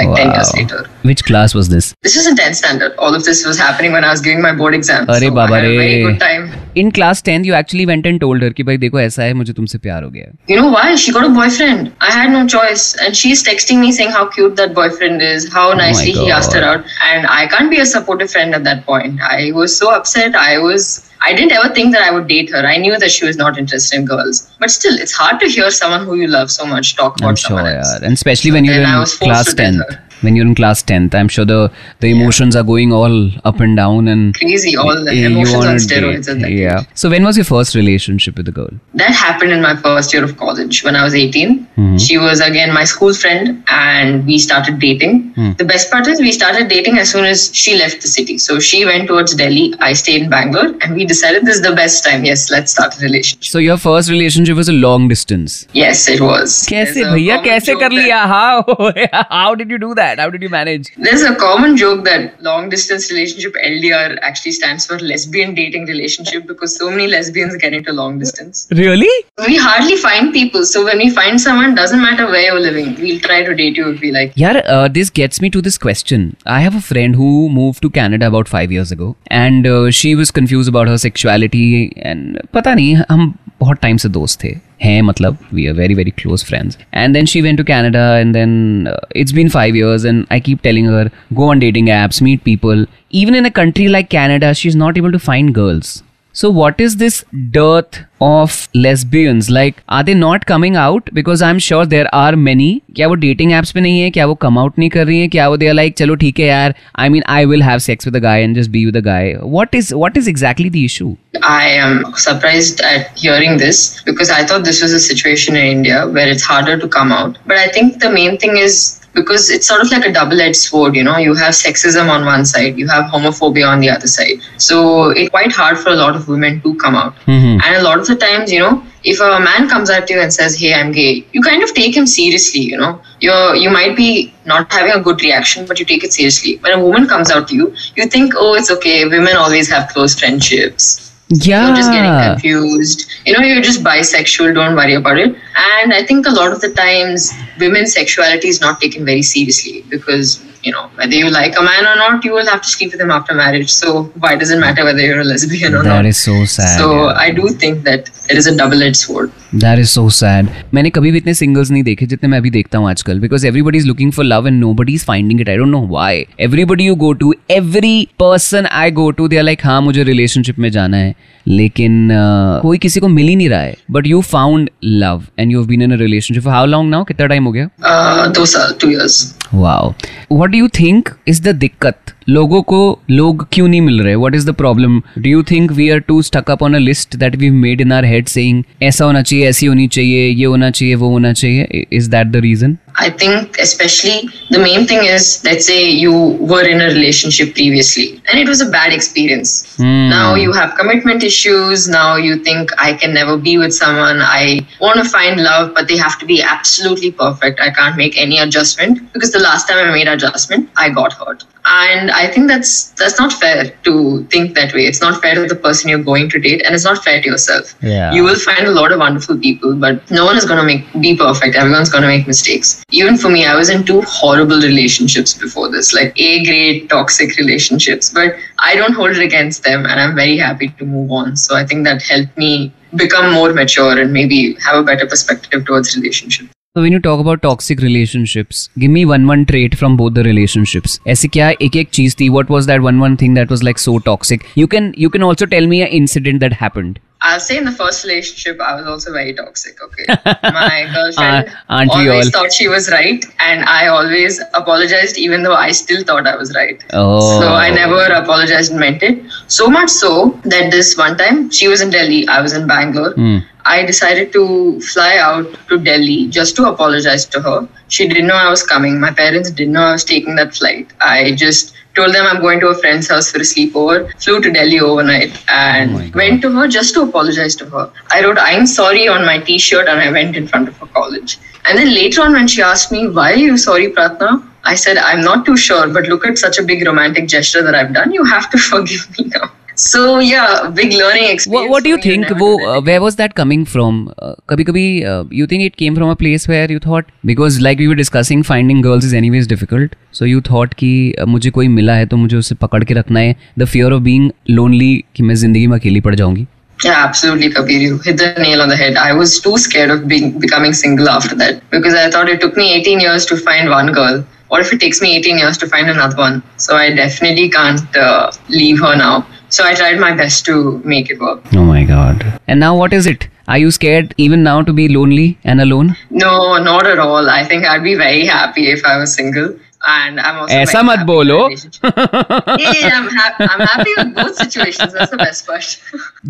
like 0.00 0.10
10 0.16 0.32
years 0.32 0.50
Wow. 0.50 0.56
later. 0.56 0.80
Which 1.10 1.22
class 1.28 1.54
was 1.58 1.70
this? 1.74 1.90
This 2.08 2.16
was 2.20 2.26
in 2.32 2.40
10th 2.40 2.58
standard. 2.62 2.98
All 3.06 3.18
of 3.20 3.28
this 3.28 3.44
was 3.50 3.60
happening 3.66 3.94
when 3.98 4.08
I 4.08 4.10
was 4.16 4.24
giving 4.26 4.42
my 4.48 4.52
board 4.62 4.78
exams. 4.80 5.12
अरे 5.18 5.28
so 5.32 5.36
Baba 5.38 5.56
I 5.60 5.62
had 5.62 5.68
a 5.68 5.78
very 5.82 5.94
रे 5.94 6.02
good 6.08 6.20
time. 6.24 6.50
In 6.84 6.90
class 6.98 7.22
tenth 7.30 7.46
you 7.46 7.54
actually 7.60 7.86
went 7.92 8.06
and 8.06 8.20
told 8.20 8.44
her 8.44 8.52
कि 8.58 8.62
भाई 8.72 8.76
देखो 8.88 9.00
ऐसा 9.00 9.22
है 9.22 9.32
मुझे 9.42 9.52
तुमसे 9.52 9.78
प्यार 9.86 10.02
हो 10.04 10.10
गया 10.10 10.26
You 10.48 10.56
know 10.60 10.68
why? 10.68 10.94
She 10.94 11.12
got 11.12 11.24
a 11.24 11.28
boyfriend. 11.28 11.92
I 12.00 12.10
had 12.10 12.30
no 12.30 12.46
choice. 12.46 12.94
And 13.04 13.16
she's 13.16 13.42
texting 13.42 13.80
me 13.80 13.92
saying 13.92 14.10
how 14.10 14.28
cute 14.28 14.56
that 14.56 14.74
boyfriend 14.74 15.22
is, 15.22 15.52
how 15.52 15.72
nicely 15.72 16.12
he 16.12 16.30
asked 16.30 16.52
her 16.52 16.60
God. 16.60 16.78
out. 16.78 16.84
And 17.12 17.26
I 17.26 17.46
can't 17.46 17.70
be 17.70 17.80
a 17.80 17.86
supportive 17.86 18.30
friend 18.30 18.54
at 18.54 18.64
that 18.64 18.84
point. 18.86 19.20
I 19.20 19.52
was 19.52 19.76
so 19.76 19.90
upset. 19.94 20.34
I 20.34 20.58
was. 20.58 21.06
I 21.26 21.32
didn't 21.34 21.52
ever 21.52 21.68
think 21.74 21.92
that 21.94 22.02
I 22.02 22.10
would 22.10 22.26
date 22.28 22.50
her. 22.50 22.66
I 22.66 22.76
knew 22.78 22.98
that 22.98 23.10
she 23.10 23.26
was 23.26 23.36
not 23.36 23.58
interested 23.58 23.96
in 23.98 24.06
girls. 24.06 24.50
But 24.58 24.70
still, 24.70 24.94
it's 24.94 25.12
hard 25.12 25.40
to 25.40 25.48
hear 25.48 25.70
someone 25.70 26.04
who 26.06 26.14
you 26.14 26.28
love 26.28 26.50
so 26.50 26.64
much 26.66 26.96
talk 26.96 27.18
about 27.18 27.28
I'm 27.28 27.36
sure, 27.36 27.48
someone 27.48 27.66
else. 27.72 27.90
yeah. 27.92 28.04
And 28.06 28.14
especially 28.14 28.52
when 28.52 28.64
you're 28.64 28.74
then 28.76 28.86
I 28.86 28.94
in 28.94 29.00
was 29.00 29.12
forced 29.14 29.30
class 29.32 29.50
to 29.50 29.54
tell 29.56 29.72
10th. 29.72 29.92
her. 29.94 30.03
When 30.24 30.34
you're 30.36 30.44
in 30.46 30.54
class 30.56 30.80
10th, 30.88 31.14
I'm 31.18 31.28
sure 31.34 31.44
the 31.50 31.58
the 32.04 32.08
emotions 32.14 32.56
are 32.60 32.62
going 32.70 32.90
all 32.96 33.14
up 33.50 33.60
and 33.66 33.78
down 33.80 34.08
and 34.14 34.34
Crazy, 34.38 34.72
all 34.82 34.98
the 35.06 35.14
you 35.18 35.28
emotions 35.28 35.54
wanna 35.60 35.70
on 35.70 35.76
steroids 35.84 36.28
at 36.32 36.40
date. 36.40 36.42
that 36.42 36.50
Yeah. 36.56 36.80
age. 36.80 36.88
So 37.02 37.10
when 37.12 37.24
was 37.28 37.38
your 37.40 37.46
first 37.50 37.74
relationship 37.78 38.36
with 38.40 38.50
a 38.52 38.54
girl? 38.58 38.68
That 39.02 39.14
happened 39.20 39.52
in 39.56 39.62
my 39.62 39.72
first 39.86 40.12
year 40.16 40.22
of 40.26 40.34
college 40.42 40.80
when 40.88 40.98
I 41.02 41.04
was 41.06 41.14
18. 41.20 41.54
Mm-hmm. 41.78 41.96
She 42.08 42.18
was 42.24 42.42
again 42.48 42.74
my 42.74 42.82
school 42.92 43.14
friend 43.22 43.48
and 43.78 44.26
we 44.32 44.36
started 44.48 44.78
dating. 44.84 45.16
Hmm. 45.38 45.48
The 45.62 45.68
best 45.72 45.90
part 45.94 46.06
is 46.14 46.20
we 46.26 46.32
started 46.40 46.68
dating 46.74 46.98
as 47.04 47.14
soon 47.16 47.24
as 47.30 47.46
she 47.62 47.78
left 47.78 48.02
the 48.02 48.12
city. 48.16 48.36
So 48.48 48.58
she 48.68 48.84
went 48.90 49.08
towards 49.14 49.34
Delhi, 49.42 49.66
I 49.88 49.94
stayed 50.02 50.20
in 50.24 50.28
Bangalore, 50.36 50.68
and 50.82 50.94
we 51.00 51.08
decided 51.14 51.46
this 51.50 51.56
is 51.62 51.64
the 51.70 51.74
best 51.80 52.04
time. 52.10 52.28
Yes, 52.32 52.44
let's 52.58 52.72
start 52.78 52.98
a 53.00 53.02
relationship. 53.06 53.50
So 53.56 53.64
your 53.70 53.78
first 53.88 54.10
relationship 54.10 54.62
was 54.62 54.68
a 54.68 54.76
long 54.84 55.08
distance. 55.16 55.58
Yes, 55.82 56.06
it 56.18 56.20
was. 56.28 56.60
कैसे 56.74 56.94
There's 56.94 57.08
a 57.08 57.16
भैया 57.16 57.36
common 57.40 57.50
कैसे 57.50 57.72
joke 57.72 57.82
कर 57.86 57.88
that- 57.88 57.98
लिया 58.04 58.22
how 58.36 59.26
how 59.42 59.54
did 59.64 59.70
you 59.70 59.78
do 59.78 59.94
that 59.94 60.03
how 60.04 60.30
did 60.30 60.42
you 60.42 60.48
manage 60.48 60.92
There's 60.96 61.22
a 61.22 61.34
common 61.34 61.76
joke 61.76 62.04
that 62.04 62.42
long 62.42 62.68
distance 62.68 63.10
relationship 63.10 63.54
LDR 63.54 64.18
actually 64.22 64.52
stands 64.52 64.86
for 64.86 64.98
lesbian 64.98 65.54
dating 65.54 65.86
relationship 65.86 66.46
because 66.46 66.76
so 66.76 66.90
many 66.90 67.06
lesbians 67.06 67.56
get 67.56 67.72
into 67.72 67.92
long 67.92 68.18
distance. 68.18 68.66
really 68.70 69.10
We 69.46 69.56
hardly 69.56 69.96
find 69.96 70.32
people, 70.32 70.64
so 70.64 70.84
when 70.84 70.98
we 70.98 71.10
find 71.10 71.40
someone, 71.40 71.74
doesn't 71.74 72.00
matter 72.00 72.26
where 72.26 72.42
you're 72.42 72.60
living, 72.60 72.94
we'll 73.00 73.20
try 73.20 73.42
to 73.42 73.54
date 73.54 73.76
you 73.76 73.90
if 73.90 74.00
we 74.00 74.12
like. 74.12 74.32
Yeah, 74.36 74.52
uh, 74.76 74.88
this 74.88 75.10
gets 75.10 75.40
me 75.40 75.50
to 75.50 75.62
this 75.62 75.78
question. 75.78 76.36
I 76.46 76.60
have 76.60 76.74
a 76.74 76.80
friend 76.80 77.14
who 77.14 77.48
moved 77.48 77.82
to 77.82 77.90
Canada 77.90 78.26
about 78.26 78.48
five 78.48 78.70
years 78.72 78.92
ago, 78.92 79.16
and 79.28 79.66
uh, 79.66 79.90
she 79.90 80.14
was 80.14 80.30
confused 80.30 80.68
about 80.68 80.88
her 80.88 80.98
sexuality. 80.98 81.92
And 82.02 82.38
पता 82.54 82.74
नहीं 82.74 82.94
हम 83.10 83.34
बहुत 83.60 83.80
time 83.82 83.96
से 83.96 84.08
दोस्त 84.08 84.42
थे 84.44 84.63
हैं 84.82 85.00
मतलब 85.02 85.38
we 85.58 85.66
are 85.70 85.74
very 85.80 85.94
very 85.94 86.14
close 86.22 86.44
friends. 86.50 86.78
And 87.02 87.18
then 87.18 87.30
she 87.32 87.42
went 87.46 87.62
to 87.62 87.64
Canada, 87.64 88.04
and 88.20 88.34
then 88.34 88.88
uh, 88.92 88.96
it's 89.14 89.32
been 89.32 89.50
five 89.56 89.80
years, 89.80 90.04
and 90.04 90.26
I 90.30 90.40
keep 90.40 90.62
telling 90.62 90.84
her 90.84 91.10
go 91.34 91.50
on 91.54 91.58
dating 91.58 91.86
apps, 91.86 92.22
meet 92.28 92.44
people. 92.44 92.86
Even 93.10 93.34
in 93.34 93.46
a 93.46 93.50
country 93.50 93.88
like 93.88 94.10
Canada, 94.10 94.54
she's 94.54 94.76
not 94.76 94.96
able 94.96 95.12
to 95.12 95.18
find 95.18 95.54
girls. 95.54 96.02
So 96.34 96.48
what 96.48 96.80
is 96.80 96.96
this 96.96 97.24
dearth 97.50 97.96
of 98.20 98.68
lesbians? 98.72 99.50
Like, 99.50 99.82
are 99.88 100.04
they 100.04 100.14
not 100.14 100.46
coming 100.46 100.76
out? 100.76 101.08
Because 101.12 101.42
I'm 101.42 101.58
sure 101.58 101.84
there 101.84 102.08
are 102.14 102.36
many. 102.36 102.68
क्या 102.96 103.08
वो 103.08 103.16
dating 103.24 103.54
apps 103.60 103.72
पे 103.72 103.80
नहीं 103.80 104.00
है 104.00 104.10
क्या 104.10 104.26
वो 104.26 104.38
come 104.44 104.60
out 104.62 104.78
नहीं 104.78 104.90
कर 104.90 105.06
रही 105.06 105.20
है 105.20 105.28
क्या 105.28 105.48
वो 105.48 105.56
they 105.62 105.70
are 105.70 105.74
like 105.78 105.96
चलो 105.98 106.14
ठीक 106.22 106.38
है 106.40 106.46
यार 106.46 106.74
I 107.04 107.08
mean 107.14 107.26
I 107.38 107.40
will 107.52 107.64
have 107.68 107.82
sex 107.86 108.10
with 108.10 108.20
a 108.20 108.22
guy 108.26 108.36
and 108.44 108.60
just 108.60 108.72
be 108.76 108.84
with 108.90 109.00
a 109.00 109.04
guy. 109.08 109.24
What 109.56 109.74
is 109.80 109.92
what 110.04 110.22
is 110.22 110.30
exactly 110.34 110.70
the 110.78 110.84
issue? 110.84 111.10
I 111.42 111.66
am 111.88 112.00
surprised 112.28 112.80
at 112.92 113.18
hearing 113.24 113.58
this 113.64 113.82
because 114.10 114.30
I 114.38 114.40
thought 114.44 114.64
this 114.70 114.82
was 114.86 114.92
a 114.92 115.04
situation 115.08 115.56
in 115.56 115.66
India 115.78 116.06
where 116.18 116.28
it's 116.36 116.48
harder 116.54 116.78
to 116.86 116.94
come 116.98 117.12
out. 117.20 117.44
But 117.46 117.56
I 117.56 117.68
think 117.78 118.00
the 118.06 118.14
main 118.18 118.38
thing 118.38 118.56
is 118.56 118.80
because 119.15 119.49
it's 119.49 119.67
sort 119.67 119.81
of 119.81 119.89
like 119.91 120.05
a 120.05 120.11
double 120.11 120.39
edged 120.41 120.57
sword, 120.57 120.95
you 120.95 121.03
know, 121.03 121.17
you 121.17 121.33
have 121.35 121.53
sexism 121.53 122.09
on 122.15 122.25
one 122.25 122.45
side, 122.45 122.77
you 122.77 122.87
have 122.87 123.05
homophobia 123.11 123.67
on 123.67 123.79
the 123.79 123.89
other 123.89 124.07
side. 124.07 124.39
So 124.57 125.09
it's 125.09 125.29
quite 125.29 125.51
hard 125.51 125.79
for 125.79 125.89
a 125.89 125.95
lot 125.95 126.15
of 126.17 126.27
women 126.27 126.59
to 126.65 126.75
come 126.75 126.95
out. 126.95 127.15
Mhm. 127.25 127.61
And 127.63 127.75
a 127.77 127.81
lot 127.81 127.99
of 127.99 128.07
the 128.11 128.17
times, 128.25 128.51
you 128.51 128.59
know, 128.59 128.83
if 129.03 129.19
a 129.21 129.39
man 129.39 129.69
comes 129.69 129.89
at 129.89 130.09
you 130.09 130.19
and 130.19 130.33
says, 130.33 130.59
Hey, 130.59 130.73
I'm 130.73 130.91
gay, 130.91 131.25
you 131.31 131.41
kind 131.41 131.63
of 131.63 131.73
take 131.73 131.95
him 131.95 132.05
seriously, 132.17 132.61
you 132.73 132.77
know. 132.83 132.93
You're 133.21 133.55
you 133.63 133.69
might 133.69 133.95
be 133.95 134.11
not 134.53 134.71
having 134.79 134.93
a 134.99 135.01
good 135.07 135.21
reaction, 135.21 135.65
but 135.65 135.79
you 135.79 135.85
take 135.93 136.03
it 136.03 136.13
seriously. 136.19 136.57
When 136.61 136.73
a 136.79 136.83
woman 136.85 137.07
comes 137.07 137.31
out 137.31 137.47
to 137.49 137.55
you, 137.55 137.73
you 137.95 138.07
think, 138.07 138.33
Oh, 138.37 138.53
it's 138.55 138.71
okay, 138.77 139.05
women 139.05 139.35
always 139.47 139.69
have 139.77 139.87
close 139.93 140.13
friendships 140.19 140.85
Yeah. 141.29 141.67
you're 141.67 141.75
just 141.75 141.91
getting 141.91 142.15
confused. 142.25 143.05
You 143.25 143.33
know, 143.33 143.43
you're 143.49 143.61
just 143.61 143.83
bisexual, 143.83 144.53
don't 144.57 144.75
worry 144.75 144.95
about 144.95 145.17
it. 145.17 145.35
And 145.69 145.93
I 145.99 146.03
think 146.09 146.27
a 146.27 146.33
lot 146.39 146.51
of 146.51 146.59
the 146.65 146.69
times 146.69 147.31
women's 147.59 147.93
sexuality 147.93 148.47
is 148.47 148.61
not 148.61 148.81
taken 148.81 149.05
very 149.05 149.21
seriously 149.21 149.83
because, 149.89 150.43
you 150.65 150.71
know, 150.71 150.83
whether 150.95 151.15
you 151.15 151.29
like 151.29 151.57
a 151.59 151.63
man 151.63 151.85
or 151.85 151.95
not, 151.95 152.23
you 152.25 152.33
will 152.33 152.47
have 152.47 152.61
to 152.61 152.67
sleep 152.67 152.91
with 152.91 153.01
him 153.01 153.11
after 153.11 153.33
marriage. 153.39 153.71
So 153.71 153.91
why 154.23 154.35
does 154.35 154.51
it 154.51 154.59
matter 154.59 154.85
whether 154.87 155.03
you're 155.07 155.21
a 155.21 155.23
lesbian 155.23 155.75
or 155.75 155.83
that 155.83 155.89
not? 155.89 155.97
That 155.97 156.07
is 156.07 156.17
so 156.19 156.37
sad. 156.45 156.79
so 156.79 156.87
yeah. 156.93 157.23
I 157.25 157.31
do 157.39 157.49
think 157.63 157.83
that 157.83 158.09
it 158.29 158.37
is 158.37 158.47
a 158.47 158.55
double-edged 158.61 158.97
sword. 158.97 159.31
That 159.65 159.79
is 159.83 159.91
so 159.97 160.05
sad. 160.19 160.49
मैंने 160.73 160.89
कभी 160.89 161.11
भी 161.11 161.17
इतने 161.17 161.33
singles 161.33 161.71
नहीं 161.71 161.83
देखे 161.83 162.05
जितने 162.13 162.29
मैं 162.29 162.37
अभी 162.37 162.49
देखता 162.49 162.77
हूँ 162.77 162.89
आजकल 162.89 163.21
everybody 163.45 163.77
is 163.77 163.87
looking 163.87 164.11
for 164.11 164.25
love 164.25 164.47
and 164.47 164.59
nobody 164.81 164.93
is 164.93 165.05
finding 165.05 165.41
it 165.41 165.49
I 165.49 165.57
don't 165.57 165.69
know 165.69 165.81
why 165.87 166.25
everybody 166.47 166.85
you 166.85 166.95
go 167.05 167.11
to 167.21 167.33
every 167.51 168.07
person 168.19 168.65
I 168.65 168.91
go 168.91 169.09
to 169.19 169.27
they 169.27 169.37
are 169.37 169.43
like 169.43 169.65
हाँ 169.65 169.79
मुझे 169.81 170.03
रिलेशनशिप 170.03 170.59
में 170.59 170.69
जाना 170.71 170.97
है 170.97 171.13
लेकिन 171.47 172.07
uh, 172.07 172.61
कोई 172.61 172.77
किसी 172.77 172.99
को 172.99 173.07
मिल 173.07 173.27
ही 173.27 173.35
नहीं 173.35 173.49
रहा 173.49 173.59
है 173.59 173.75
but 173.91 174.07
you 174.07 174.21
found 174.33 174.69
love 174.83 175.23
and 175.39 175.51
you 175.51 175.63
been 175.65 175.81
in 175.81 175.93
a 175.93 175.99
relationship 175.99 176.47
how 176.47 176.65
long 176.65 176.91
now 176.91 177.03
कितना 177.03 177.27
टाइम 177.27 177.45
हो 177.45 177.51
गया 177.51 177.69
Uh, 177.85 178.29
those 178.31 178.55
are 178.55 178.73
two 178.73 178.89
years. 178.89 179.35
Wow. 179.55 179.95
What 180.27 180.51
do 180.51 180.57
you 180.57 180.67
think 180.67 181.15
is 181.25 181.41
the 181.41 181.53
dikkat 181.53 182.14
लोगों 182.29 182.61
को 182.69 182.77
लोग 183.09 183.45
क्यों 183.53 183.67
नहीं 183.67 183.81
मिल 183.81 184.01
रहे 184.01 184.13
what 184.15 184.35
is 184.35 184.45
the 184.49 184.53
problem 184.61 185.01
do 185.17 185.29
you 185.29 185.41
think 185.49 185.71
we 185.71 185.89
are 185.89 185.99
too 186.07 186.21
stuck 186.29 186.49
up 186.51 186.63
on 186.63 186.75
a 186.75 186.79
list 186.79 187.15
that 187.15 187.35
we 187.39 187.49
made 187.49 187.81
in 187.81 187.91
our 187.91 188.05
head 188.05 188.27
saying 188.27 188.63
ऐसा 188.83 189.05
होना 189.05 189.21
चाहिए 189.21 189.49
ऐसी 189.49 189.65
होनी 189.65 189.87
चाहिए 189.87 190.27
ये 190.29 190.45
होना 190.45 190.69
चाहिए 190.71 190.95
वो 190.95 191.09
होना 191.09 191.33
चाहिए 191.33 191.85
is 191.93 192.09
that 192.09 192.27
the 192.27 192.41
reason 192.45 192.77
I 193.03 193.09
think 193.21 193.57
especially 193.61 194.29
the 194.49 194.59
main 194.59 194.85
thing 194.89 195.01
is 195.05 195.25
let's 195.45 195.65
say 195.69 195.79
you 196.03 196.11
were 196.51 196.61
in 196.73 196.83
a 196.83 196.85
relationship 196.91 197.49
previously 197.57 198.05
and 198.27 198.39
it 198.41 198.51
was 198.51 198.61
a 198.65 198.67
bad 198.75 198.93
experience. 198.97 199.51
Hmm. 199.79 200.05
Now 200.11 200.35
you 200.41 200.53
have 200.57 200.75
commitment 200.77 201.25
issues. 201.29 201.87
Now 201.95 202.05
you 202.27 202.37
think 202.45 202.71
I 202.85 202.93
can 203.01 203.13
never 203.13 203.35
be 203.49 203.57
with 203.63 203.75
someone. 203.79 204.21
I 204.27 204.45
want 204.85 205.01
to 205.01 205.05
find 205.15 205.43
love, 205.47 205.73
but 205.79 205.91
they 205.91 205.97
have 206.03 206.17
to 206.21 206.29
be 206.31 206.39
absolutely 206.53 207.11
perfect. 207.23 207.65
I 207.67 207.69
can't 207.81 207.99
make 208.03 208.17
any 208.27 208.39
adjustment 208.45 209.03
because 209.17 209.35
the 209.37 209.43
last 209.47 209.67
time 209.73 209.83
I 209.83 209.91
made 209.97 210.13
adjustment, 210.13 210.71
I 210.85 210.89
got 211.01 211.19
hurt. 211.23 211.45
And 211.65 212.11
I 212.11 212.27
think 212.27 212.47
that's 212.47 212.91
that's 212.91 213.19
not 213.19 213.33
fair 213.33 213.71
to 213.85 214.23
think 214.25 214.53
that 214.53 214.73
way. 214.73 214.85
It's 214.85 215.01
not 215.01 215.19
fair 215.19 215.33
to 215.33 215.47
the 215.47 215.55
person 215.55 215.89
you're 215.89 216.03
going 216.03 216.29
to 216.29 216.39
date, 216.39 216.61
and 216.63 216.75
it's 216.75 216.83
not 216.83 217.03
fair 217.03 217.21
to 217.21 217.27
yourself. 217.27 217.73
Yeah. 217.81 218.13
You 218.13 218.23
will 218.23 218.37
find 218.37 218.67
a 218.67 218.71
lot 218.71 218.91
of 218.91 218.99
wonderful 218.99 219.37
people, 219.37 219.75
but 219.75 220.09
no 220.11 220.25
one 220.25 220.37
is 220.37 220.45
going 220.45 220.59
to 220.59 220.63
make 220.63 220.85
be 221.01 221.17
perfect. 221.17 221.55
Everyone's 221.55 221.89
going 221.89 222.03
to 222.03 222.07
make 222.07 222.27
mistakes. 222.27 222.83
Even 222.91 223.17
for 223.17 223.29
me, 223.29 223.45
I 223.47 223.55
was 223.55 223.69
in 223.69 223.83
two 223.83 224.01
horrible 224.03 224.61
relationships 224.61 225.33
before 225.33 225.69
this, 225.69 225.91
like 225.91 226.13
A 226.19 226.45
grade 226.45 226.89
toxic 226.89 227.35
relationships. 227.37 228.13
But 228.13 228.35
I 228.59 228.75
don't 228.75 228.93
hold 228.93 229.11
it 229.11 229.23
against 229.23 229.63
them, 229.63 229.85
and 229.87 229.99
I'm 229.99 230.15
very 230.15 230.37
happy 230.37 230.69
to 230.69 230.85
move 230.85 231.11
on. 231.11 231.35
So 231.35 231.55
I 231.55 231.65
think 231.65 231.83
that 231.85 232.03
helped 232.03 232.37
me 232.37 232.71
become 232.95 233.33
more 233.33 233.53
mature 233.53 233.99
and 233.99 234.13
maybe 234.13 234.55
have 234.63 234.75
a 234.75 234.83
better 234.83 235.07
perspective 235.07 235.65
towards 235.65 235.95
relationships. 235.97 236.54
So 236.76 236.82
when 236.82 236.92
you 236.92 237.00
talk 237.00 237.20
about 237.20 237.42
toxic 237.42 237.80
relationships, 237.80 238.68
give 238.78 238.90
me 238.90 239.04
one 239.04 239.26
one 239.26 239.44
trait 239.44 239.74
from 239.74 239.96
both 239.96 240.14
the 240.14 240.22
relationships. 240.22 241.00
ऐसी 241.08 241.28
क्या 241.28 241.50
एक 241.50 241.76
एक 241.76 241.88
चीज 241.88 242.16
थी? 242.20 242.28
What 242.28 242.50
was 242.54 242.68
that 242.68 242.80
one 242.80 243.00
one 243.04 243.16
thing 243.22 243.34
that 243.34 243.50
was 243.54 243.64
like 243.68 243.78
so 243.78 243.98
toxic? 243.98 244.44
You 244.58 244.66
can 244.74 244.92
you 245.04 245.10
can 245.16 245.22
also 245.30 245.46
tell 245.46 245.66
me 245.66 245.82
an 245.82 245.88
incident 246.00 246.40
that 246.40 246.52
happened. 246.52 246.98
I'll 247.27 247.39
say 247.39 247.57
in 247.57 247.65
the 247.65 247.71
first 247.71 248.03
relationship, 248.03 248.59
I 248.61 248.75
was 248.75 248.85
also 248.85 249.11
very 249.13 249.33
toxic. 249.33 249.81
Okay, 249.85 250.05
my 250.57 250.89
girlfriend 250.93 251.49
Uh, 251.69 251.85
always 251.95 252.29
thought 252.35 252.53
she 252.53 252.67
was 252.67 252.89
right, 252.91 253.25
and 253.39 253.63
I 253.65 253.87
always 253.87 254.39
apologized, 254.53 255.17
even 255.17 255.43
though 255.47 255.55
I 255.55 255.71
still 255.71 256.03
thought 256.03 256.27
I 256.27 256.35
was 256.35 256.53
right. 256.55 256.83
Oh. 256.93 257.39
So 257.39 257.53
I 257.53 257.69
never 257.71 258.01
apologized 258.21 258.71
and 258.71 258.79
meant 258.79 259.03
it. 259.03 259.23
So 259.47 259.67
much 259.67 259.89
so 259.89 260.11
that 260.55 260.71
this 260.71 260.95
one 260.97 261.17
time 261.17 261.49
she 261.49 261.67
was 261.67 261.81
in 261.81 261.89
Delhi, 261.89 262.27
I 262.27 262.41
was 262.41 262.53
in 262.53 262.67
Bangalore. 262.67 263.13
Hmm. 263.13 263.37
I 263.65 263.83
decided 263.83 264.31
to 264.33 264.79
fly 264.81 265.17
out 265.17 265.47
to 265.69 265.77
Delhi 265.79 266.27
just 266.27 266.55
to 266.57 266.67
apologize 266.71 267.25
to 267.35 267.41
her. 267.41 267.67
She 267.87 268.07
didn't 268.07 268.27
know 268.27 268.35
I 268.35 268.49
was 268.49 268.61
coming. 268.61 268.99
My 268.99 269.11
parents 269.11 269.49
didn't 269.49 269.73
know 269.73 269.85
I 269.85 269.93
was 269.93 270.03
taking 270.03 270.35
that 270.35 270.53
flight. 270.55 270.93
I 271.01 271.33
just 271.45 271.73
told 271.95 272.13
them 272.13 272.25
I'm 272.25 272.41
going 272.41 272.59
to 272.59 272.67
a 272.67 272.75
friend's 272.75 273.07
house 273.07 273.31
for 273.31 273.39
a 273.39 273.41
sleepover, 273.41 274.11
flew 274.21 274.41
to 274.41 274.51
Delhi 274.51 274.79
overnight, 274.79 275.43
and 275.49 275.95
Oh 275.95 276.11
went 276.15 276.41
to 276.43 276.51
her 276.51 276.67
just 276.67 276.93
to 276.95 277.03
apologize 277.03 277.55
to 277.57 277.65
her. 277.69 277.91
I 278.11 278.23
wrote 278.23 278.37
I'm 278.39 278.67
sorry 278.67 279.07
on 279.07 279.25
my 279.25 279.39
t 279.39 279.57
shirt 279.57 279.87
and 279.87 279.99
I 279.99 280.11
went 280.11 280.35
in 280.35 280.47
front 280.47 280.67
of 280.67 280.77
her 280.77 280.87
college. 280.87 281.37
And 281.67 281.77
then 281.77 281.93
later 281.93 282.21
on, 282.21 282.33
when 282.33 282.47
she 282.47 282.61
asked 282.61 282.91
me, 282.91 283.07
Why 283.07 283.33
are 283.33 283.43
you 283.47 283.57
sorry, 283.57 283.91
Pratna? 283.91 284.47
I 284.63 284.75
said, 284.75 284.97
I'm 284.97 285.21
not 285.21 285.45
too 285.45 285.57
sure, 285.57 285.87
but 285.87 286.07
look 286.07 286.25
at 286.25 286.37
such 286.37 286.57
a 286.57 286.63
big 286.63 286.85
romantic 286.85 287.27
gesture 287.27 287.61
that 287.63 287.75
I've 287.75 287.93
done. 287.93 288.11
You 288.11 288.23
have 288.23 288.49
to 288.51 288.57
forgive 288.71 289.09
me 289.17 289.31
now 289.35 289.51
So 289.82 290.18
yeah, 290.18 290.68
big 290.78 290.92
learning 290.92 291.24
experience. 291.24 291.46
What, 291.46 291.70
what 291.70 291.84
do 291.84 291.88
you 291.88 291.96
for 291.96 292.08
me, 292.08 292.10
think? 292.10 292.24
never 292.24 292.38
वो 292.40 292.48
do 292.56 292.64
that 292.64 292.78
uh, 292.78 292.80
where 292.88 293.00
was 293.04 293.16
that 293.20 293.34
coming 293.34 293.64
from? 293.74 294.00
Uh, 294.22 294.34
कभी 294.50 294.64
कभी 294.70 294.82
uh, 295.12 295.24
you 295.38 295.46
think 295.52 295.66
it 295.66 295.76
came 295.82 295.94
from 296.00 296.10
a 296.14 296.16
place 296.22 296.46
where 296.52 296.70
you 296.72 296.80
thought 296.86 297.12
because 297.30 297.58
like 297.66 297.78
we 297.78 297.88
were 297.92 297.98
discussing 298.00 298.42
finding 298.50 298.82
girls 298.86 299.06
is 299.10 299.14
anyways 299.20 299.46
difficult. 299.52 299.96
So 300.18 300.28
you 300.32 300.42
thought 300.50 300.74
कि 300.82 300.92
uh, 301.18 301.26
मुझे 301.34 301.50
कोई 301.50 301.68
मिला 301.68 301.94
है 302.00 302.06
तो 302.06 302.16
मुझे 302.16 302.36
उसे 302.36 302.54
पकड़ 302.64 302.82
के 302.84 302.94
रखना 302.94 303.20
है. 303.20 303.36
The 303.62 303.70
fear 303.76 303.92
of 303.98 304.04
being 304.08 304.30
lonely 304.58 304.94
कि 305.16 305.22
मैं 305.22 305.34
जिंदगी 305.44 305.66
में 305.66 305.78
अकेली 305.78 306.00
पड़ 306.08 306.14
जाऊंगी. 306.14 306.46
Yeah, 306.84 306.98
absolutely, 307.06 307.50
Kabir. 307.54 307.80
You 307.86 307.96
hit 308.04 308.16
the 308.18 308.28
nail 308.42 308.62
on 308.62 308.70
the 308.70 308.76
head. 308.82 308.96
I 308.96 309.12
was 309.12 309.38
too 309.46 309.56
scared 309.64 309.90
of 309.94 310.06
being 310.12 310.30
becoming 310.44 310.76
single 310.82 311.10
after 311.14 311.34
that 311.40 311.58
because 311.70 311.96
I 312.02 312.10
thought 312.10 312.30
it 312.34 312.40
took 312.44 312.56
me 312.56 312.68
18 312.76 313.00
years 313.00 313.26
to 313.32 313.36
find 313.48 313.68
one 313.68 313.92
girl. 313.92 314.22
What 314.48 314.62
if 314.62 314.72
it 314.72 314.80
takes 314.84 315.02
me 315.02 315.16
18 315.16 315.38
years 315.38 315.58
to 315.58 315.68
find 315.68 315.90
another 315.90 316.16
one? 316.16 316.42
So 316.56 316.76
I 316.76 316.86
definitely 316.94 317.50
can't 317.50 317.96
uh, 317.96 318.32
leave 318.48 318.80
her 318.80 318.96
now. 318.96 319.26
So 319.55 319.63
I 319.65 319.73
tried 319.79 319.99
my 319.99 320.11
best 320.19 320.45
to 320.47 320.55
make 320.93 321.09
it 321.09 321.19
work. 321.19 321.43
Oh 321.55 321.65
my 321.65 321.83
god. 321.89 322.23
And 322.47 322.59
now 322.59 322.71
what 322.77 322.93
is 322.93 323.05
it? 323.11 323.27
Are 323.47 323.57
you 323.59 323.69
scared 323.71 324.13
even 324.17 324.41
now 324.43 324.55
to 324.69 324.73
be 324.73 324.87
lonely 324.89 325.27
and 325.43 325.61
alone? 325.61 325.91
No, 326.23 326.31
not 326.63 326.87
at 326.87 326.99
all. 326.99 327.29
I 327.29 327.43
think 327.45 327.65
I'd 327.73 327.83
be 327.83 327.93
very 327.95 328.25
happy 328.25 328.65
if 328.71 328.83
I 328.85 328.97
was 328.97 329.13
single. 329.19 329.53
And 329.87 330.19
I'm 330.19 330.37
also 330.41 330.53
ऐसा 330.55 330.79
very 330.79 330.87
मत 330.87 330.97
happy 330.97 331.05
बोलो. 331.11 331.37
yeah, 331.49 332.73
yeah, 332.73 332.99
I'm, 332.99 333.09
ha- 333.17 333.35
I'm 333.47 333.61
happy 333.67 333.91
with 333.97 334.15
both 334.15 334.35
situations. 334.35 334.93
That's 334.93 335.11
the 335.11 335.19
best 335.21 335.45
part. 335.49 335.75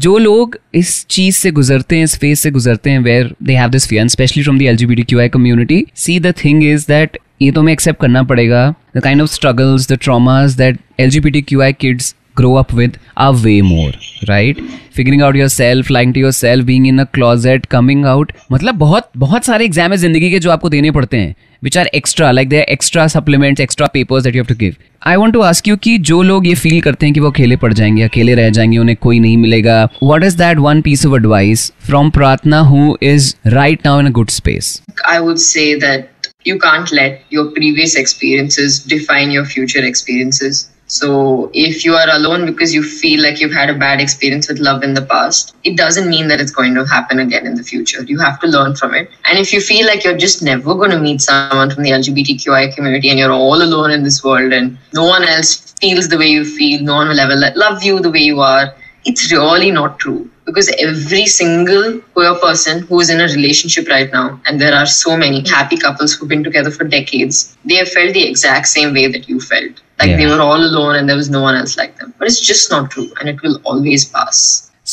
जो 0.06 0.18
लोग 0.18 0.58
इस 0.82 0.92
चीज़ 1.16 1.38
से 1.38 1.52
गुजरते 1.60 1.98
हैं 1.98 2.04
इस 2.04 2.18
फ़ेज़ 2.20 2.40
से 2.40 2.52
गुजरते 2.58 2.90
हैं 2.90 3.00
where 3.08 3.34
they 3.44 3.56
have 3.56 3.70
this 3.78 3.88
fear 3.90 4.08
specially 4.18 4.44
from 4.44 4.60
the 4.60 4.62
LGBT 4.74 5.04
Q 5.04 5.20
I 5.20 5.30
community 5.38 5.86
see 6.04 6.20
the 6.20 6.34
thing 6.44 6.64
is 6.64 6.86
that 6.88 7.18
ये 7.42 7.52
तो 7.52 7.62
हमें 7.62 7.72
एक्सेप्ट 7.74 8.02
करना 8.02 8.24
पड़ेगा 8.34 8.68
the 8.98 9.04
kind 9.04 9.22
of 9.22 9.32
struggles 9.32 9.92
the 9.92 9.98
traumas 10.02 10.52
that 10.64 10.80
LGBT 11.00 11.42
Q 11.42 11.62
I 11.62 11.74
kids 11.86 12.14
grow 12.36 12.56
up 12.62 12.74
with 12.74 12.98
are 13.18 13.34
way 13.46 13.62
more, 13.62 13.92
right? 14.30 14.62
Figuring 14.92 15.22
out 15.22 15.36
yourself, 15.36 15.90
lying 15.90 16.14
to 16.14 16.20
yourself, 16.20 16.66
being 16.66 16.86
in 16.86 17.00
a 17.00 17.06
closet, 17.18 17.68
coming 17.74 18.06
out 18.12 18.32
मतलब 18.52 18.76
बहुत 18.76 19.10
बहुत 19.18 19.46
सारे 19.46 19.66
exam 19.66 19.92
है 19.92 19.98
ज़िंदगी 19.98 20.32
के 20.32 20.40
जो 20.40 20.52
आपको 20.52 20.70
देने 20.70 20.92
पड़ते 20.92 21.18
हैं 21.18 21.36
which 21.64 21.78
are 21.78 21.88
extra 21.96 22.32
like 22.32 22.50
they 22.50 22.62
extra 22.70 23.08
supplements 23.08 23.62
extra 23.62 23.88
papers 23.94 24.24
that 24.24 24.36
you 24.36 24.42
have 24.44 24.54
to 24.54 24.56
give 24.60 24.76
I 25.08 25.16
want 25.16 25.34
to 25.34 25.42
ask 25.42 25.68
you 25.68 25.76
कि 25.84 25.98
जो 26.10 26.22
लोग 26.22 26.48
ये 26.48 26.54
फील 26.56 26.80
करते 26.82 27.06
हैं 27.06 27.14
कि 27.14 27.20
वो 27.20 27.30
अकेले 27.32 27.56
पड़ 27.56 27.74
जाएँगे, 27.74 28.04
अकेले 28.04 28.36
रह 28.36 28.50
जाएँगे, 28.50 28.78
उन्हें 28.78 28.98
कोई 29.02 29.20
नहीं 29.20 29.38
मिलेगा 29.38 29.84
what 30.04 30.24
is 30.24 30.38
that 30.38 30.58
one 30.58 30.82
piece 30.82 31.06
of 31.06 31.16
advice 31.16 31.72
from 31.86 32.10
Prarthana 32.10 32.60
who 32.72 32.98
is 33.04 33.34
right 33.48 33.86
now 33.86 34.00
in 34.00 34.08
a 34.08 34.12
good 34.12 34.30
space 34.30 34.82
I 35.06 35.20
would 35.20 35.38
say 35.46 35.74
that 35.76 36.10
you 36.48 36.58
can't 36.60 36.92
let 36.92 37.14
your 37.36 37.44
previous 37.54 37.94
experiences 37.96 38.76
define 38.92 39.32
your 39.32 39.46
future 39.46 39.84
experiences. 39.84 40.60
So 40.88 41.50
if 41.54 41.84
you 41.84 41.96
are 41.96 42.10
alone 42.10 42.46
because 42.46 42.74
you 42.74 42.84
feel 42.84 43.24
like 43.24 43.40
you've 43.40 43.54
had 43.54 43.70
a 43.70 43.74
bad 43.74 44.00
experience 44.00 44.48
with 44.48 44.60
love 44.60 44.84
in 44.84 44.94
the 44.94 45.02
past, 45.02 45.56
it 45.64 45.76
doesn't 45.76 46.10
mean 46.10 46.28
that 46.28 46.40
it's 46.40 46.52
going 46.52 46.76
to 46.76 46.86
happen 46.86 47.20
again 47.20 47.48
in 47.48 47.56
the 47.56 47.64
future. 47.64 48.04
You 48.04 48.20
have 48.20 48.40
to 48.42 48.48
learn 48.48 48.76
from 48.76 48.94
it. 48.94 49.10
And 49.26 49.40
if 49.40 49.52
you 49.52 49.62
feel 49.62 49.88
like 49.88 50.04
you're 50.04 50.18
just 50.18 50.44
never 50.44 50.76
going 50.76 50.92
to 50.92 51.00
meet 51.00 51.22
someone 51.22 51.72
from 51.72 51.84
the 51.84 51.90
LGBTQI 51.90 52.76
community 52.76 53.10
and 53.10 53.18
you're 53.18 53.32
all 53.32 53.62
alone 53.62 53.92
in 53.92 54.04
this 54.04 54.24
world 54.24 54.54
and 54.54 54.78
no 54.94 55.06
one 55.06 55.24
else 55.24 55.74
feels 55.82 56.08
the 56.08 56.18
way 56.18 56.28
you 56.28 56.46
feel, 56.46 56.82
no 56.82 56.96
one 56.96 57.08
will 57.08 57.20
ever 57.20 57.36
love 57.56 57.84
you 57.84 58.00
the 58.00 58.12
way 58.12 58.20
you 58.20 58.40
are, 58.42 58.76
it's 59.06 59.32
really 59.32 59.72
not 59.72 60.00
true 60.00 60.30
because 60.46 60.70
every 60.78 61.26
single 61.26 62.00
queer 62.14 62.36
person 62.36 62.82
who 62.84 63.00
is 63.00 63.10
in 63.10 63.20
a 63.20 63.24
relationship 63.24 63.88
right 63.88 64.12
now, 64.14 64.40
and 64.46 64.62
there 64.62 64.76
are 64.76 64.86
so 64.86 65.18
many 65.18 65.48
happy 65.48 65.78
couples 65.78 66.14
who've 66.14 66.30
been 66.30 66.44
together 66.44 66.70
for 66.70 66.84
decades, 66.84 67.58
they 67.66 67.76
have 67.76 67.90
felt 67.90 68.14
the 68.14 68.28
exact 68.28 68.68
same 68.68 68.94
way 68.94 69.08
that 69.08 69.28
you 69.28 69.40
felt. 69.40 69.82
Like 70.00 70.18
they 70.18 70.26
were 70.28 70.42
all 70.42 70.58
alone 70.70 70.96
and 70.98 71.08
there 71.10 71.16
was 71.16 71.30
no 71.30 71.42
one 71.42 71.56
else 71.56 71.78
like 71.78 71.98
them. 71.98 72.14
But 72.20 72.28
it's 72.28 72.40
just 72.40 72.70
not 72.72 72.92
true 72.92 73.10
and 73.20 73.30
it 73.30 73.42
will 73.42 73.60
always 73.64 74.06
pass. 74.18 74.40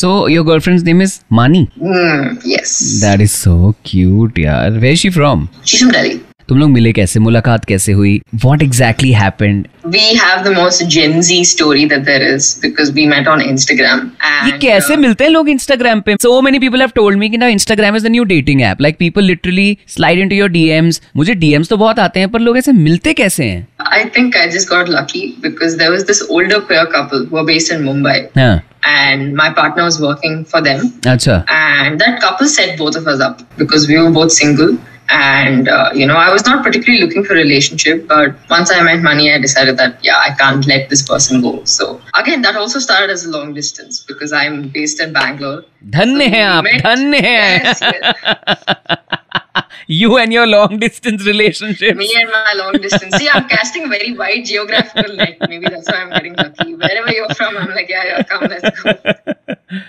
so 0.01 0.11
your 0.33 0.43
girlfriend's 0.49 0.85
name 0.89 1.01
is 1.05 1.15
Mani 1.39 1.59
Hmm, 1.81 2.29
yes. 2.51 2.69
that 3.03 3.21
is 3.25 3.33
so 3.41 3.75
cute 3.89 4.39
yeah. 4.43 4.61
where 4.85 4.93
is 4.97 5.01
she 5.01 5.11
from 5.17 5.43
She's 5.71 5.81
from 5.83 5.91
Delhi. 5.97 6.15
तुम 6.53 6.59
लोग 6.61 6.71
मिले 6.71 6.91
कैसे 6.93 7.21
मुलाकात 7.21 7.65
कैसे 7.65 7.93
हुई 7.99 8.11
what 8.45 8.63
exactly 8.65 9.11
happened 9.19 9.69
We 9.93 10.03
have 10.23 10.41
the 10.47 10.51
most 10.57 10.83
Gen 10.95 11.15
Z 11.29 11.37
story 11.51 11.85
that 11.93 12.03
there 12.09 12.25
is 12.25 12.49
because 12.65 12.91
we 12.99 13.07
met 13.13 13.31
on 13.35 13.43
ये 13.43 14.59
कैसे 14.59 14.95
uh, 14.95 14.99
मिलते 15.01 15.25
हैं 15.25 15.31
लोग 15.31 15.49
इंस्टाग्राम 15.49 16.01
पे 16.07 16.17
so 16.23 16.41
many 16.43 16.59
people 16.59 16.81
have 16.81 16.91
told 16.97 17.19
me 17.19 17.29
कि 17.31 17.37
ना 17.37 17.47
Instagram 17.55 17.97
is 17.97 18.05
the 18.05 18.11
new 18.11 18.25
dating 18.35 18.63
app 18.63 18.81
like 18.83 18.97
people 18.99 19.25
literally 19.25 19.77
slide 19.95 20.19
into 20.19 20.37
your 20.37 20.49
DMs 20.59 21.01
मुझे 21.17 21.35
DMs 21.45 21.69
तो 21.69 21.77
बहुत 21.77 21.99
आते 21.99 22.21
हैं 22.21 22.31
पर 22.31 22.41
लोग 22.41 22.59
ऐसे 22.59 22.73
मिलते 22.83 23.13
कैसे 23.23 23.45
हैं 23.45 23.67
I 24.01 24.05
think 24.19 24.39
I 24.43 24.45
just 24.59 24.73
got 24.75 24.93
lucky 24.99 25.25
because 25.47 25.81
there 25.81 25.97
was 25.97 26.07
this 26.13 26.23
older 26.29 26.61
queer 26.69 26.85
couple 26.99 27.27
who 27.33 27.43
are 27.43 27.49
based 27.55 27.77
in 27.77 27.89
Mumbai. 27.89 28.19
हाँ 28.37 28.55
and 28.93 29.35
my 29.39 29.51
partner 29.57 29.83
was 29.85 30.01
working 30.03 30.39
for 30.53 30.61
them 30.63 30.81
अच्छा 31.09 31.35
and 31.57 32.01
that 32.01 32.17
couple 32.23 32.49
set 32.55 32.79
both 32.79 32.97
of 33.01 33.13
us 33.13 33.21
up 33.27 33.45
because 33.59 33.85
we 33.91 33.99
were 33.99 34.11
both 34.17 34.33
single 34.37 34.73
and 35.09 35.69
uh, 35.69 35.91
you 35.95 36.07
know 36.07 36.17
i 36.17 36.31
was 36.33 36.45
not 36.47 36.65
particularly 36.65 37.05
looking 37.05 37.25
for 37.25 37.35
a 37.35 37.37
relationship 37.37 38.07
but 38.09 38.35
once 38.51 38.71
i 38.73 38.83
met 38.83 39.03
Mani 39.03 39.33
i 39.33 39.39
decided 39.39 39.77
that 39.77 40.03
yeah 40.03 40.19
i 40.19 40.31
can't 40.35 40.67
let 40.67 40.89
this 40.89 41.03
person 41.03 41.43
go. 41.43 41.65
So 41.65 42.01
again 42.15 42.43
that 42.43 42.57
also 42.57 42.79
started 42.79 43.11
as 43.11 43.25
a 43.25 43.31
long 43.31 43.55
distance 43.55 44.01
because 44.01 44.33
i'm 44.33 44.69
based 44.69 45.01
in 45.01 45.13
bangalore. 45.13 45.65
धन्य 45.91 46.25
है 46.25 46.43
आप 46.43 46.65
धन्य 46.65 47.19
है 47.19 49.09
you 49.87 50.17
and 50.19 50.33
your 50.33 50.47
long 50.47 50.79
distance 50.79 51.27
relationship 51.27 51.97
me 51.97 52.11
and 52.21 52.31
my 52.31 52.55
long 52.57 52.73
distance 52.73 53.17
see 53.17 53.29
i'm 53.29 53.49
casting 53.49 53.85
a 53.85 53.89
very 53.89 54.17
wide 54.17 54.45
geographical 54.45 55.15
net 55.17 55.37
maybe 55.49 55.67
that's 55.69 55.89
why 55.91 55.99
i'm 55.99 56.11
getting 56.11 56.35
lucky 56.35 56.75
wherever 56.75 57.11
you're 57.11 57.35
from 57.35 57.57
i'm 57.57 57.71
like 57.71 57.89
yeah 57.89 58.05
yeah 58.05 58.23
come 58.23 58.45
let's 58.49 58.83
go 58.83 58.93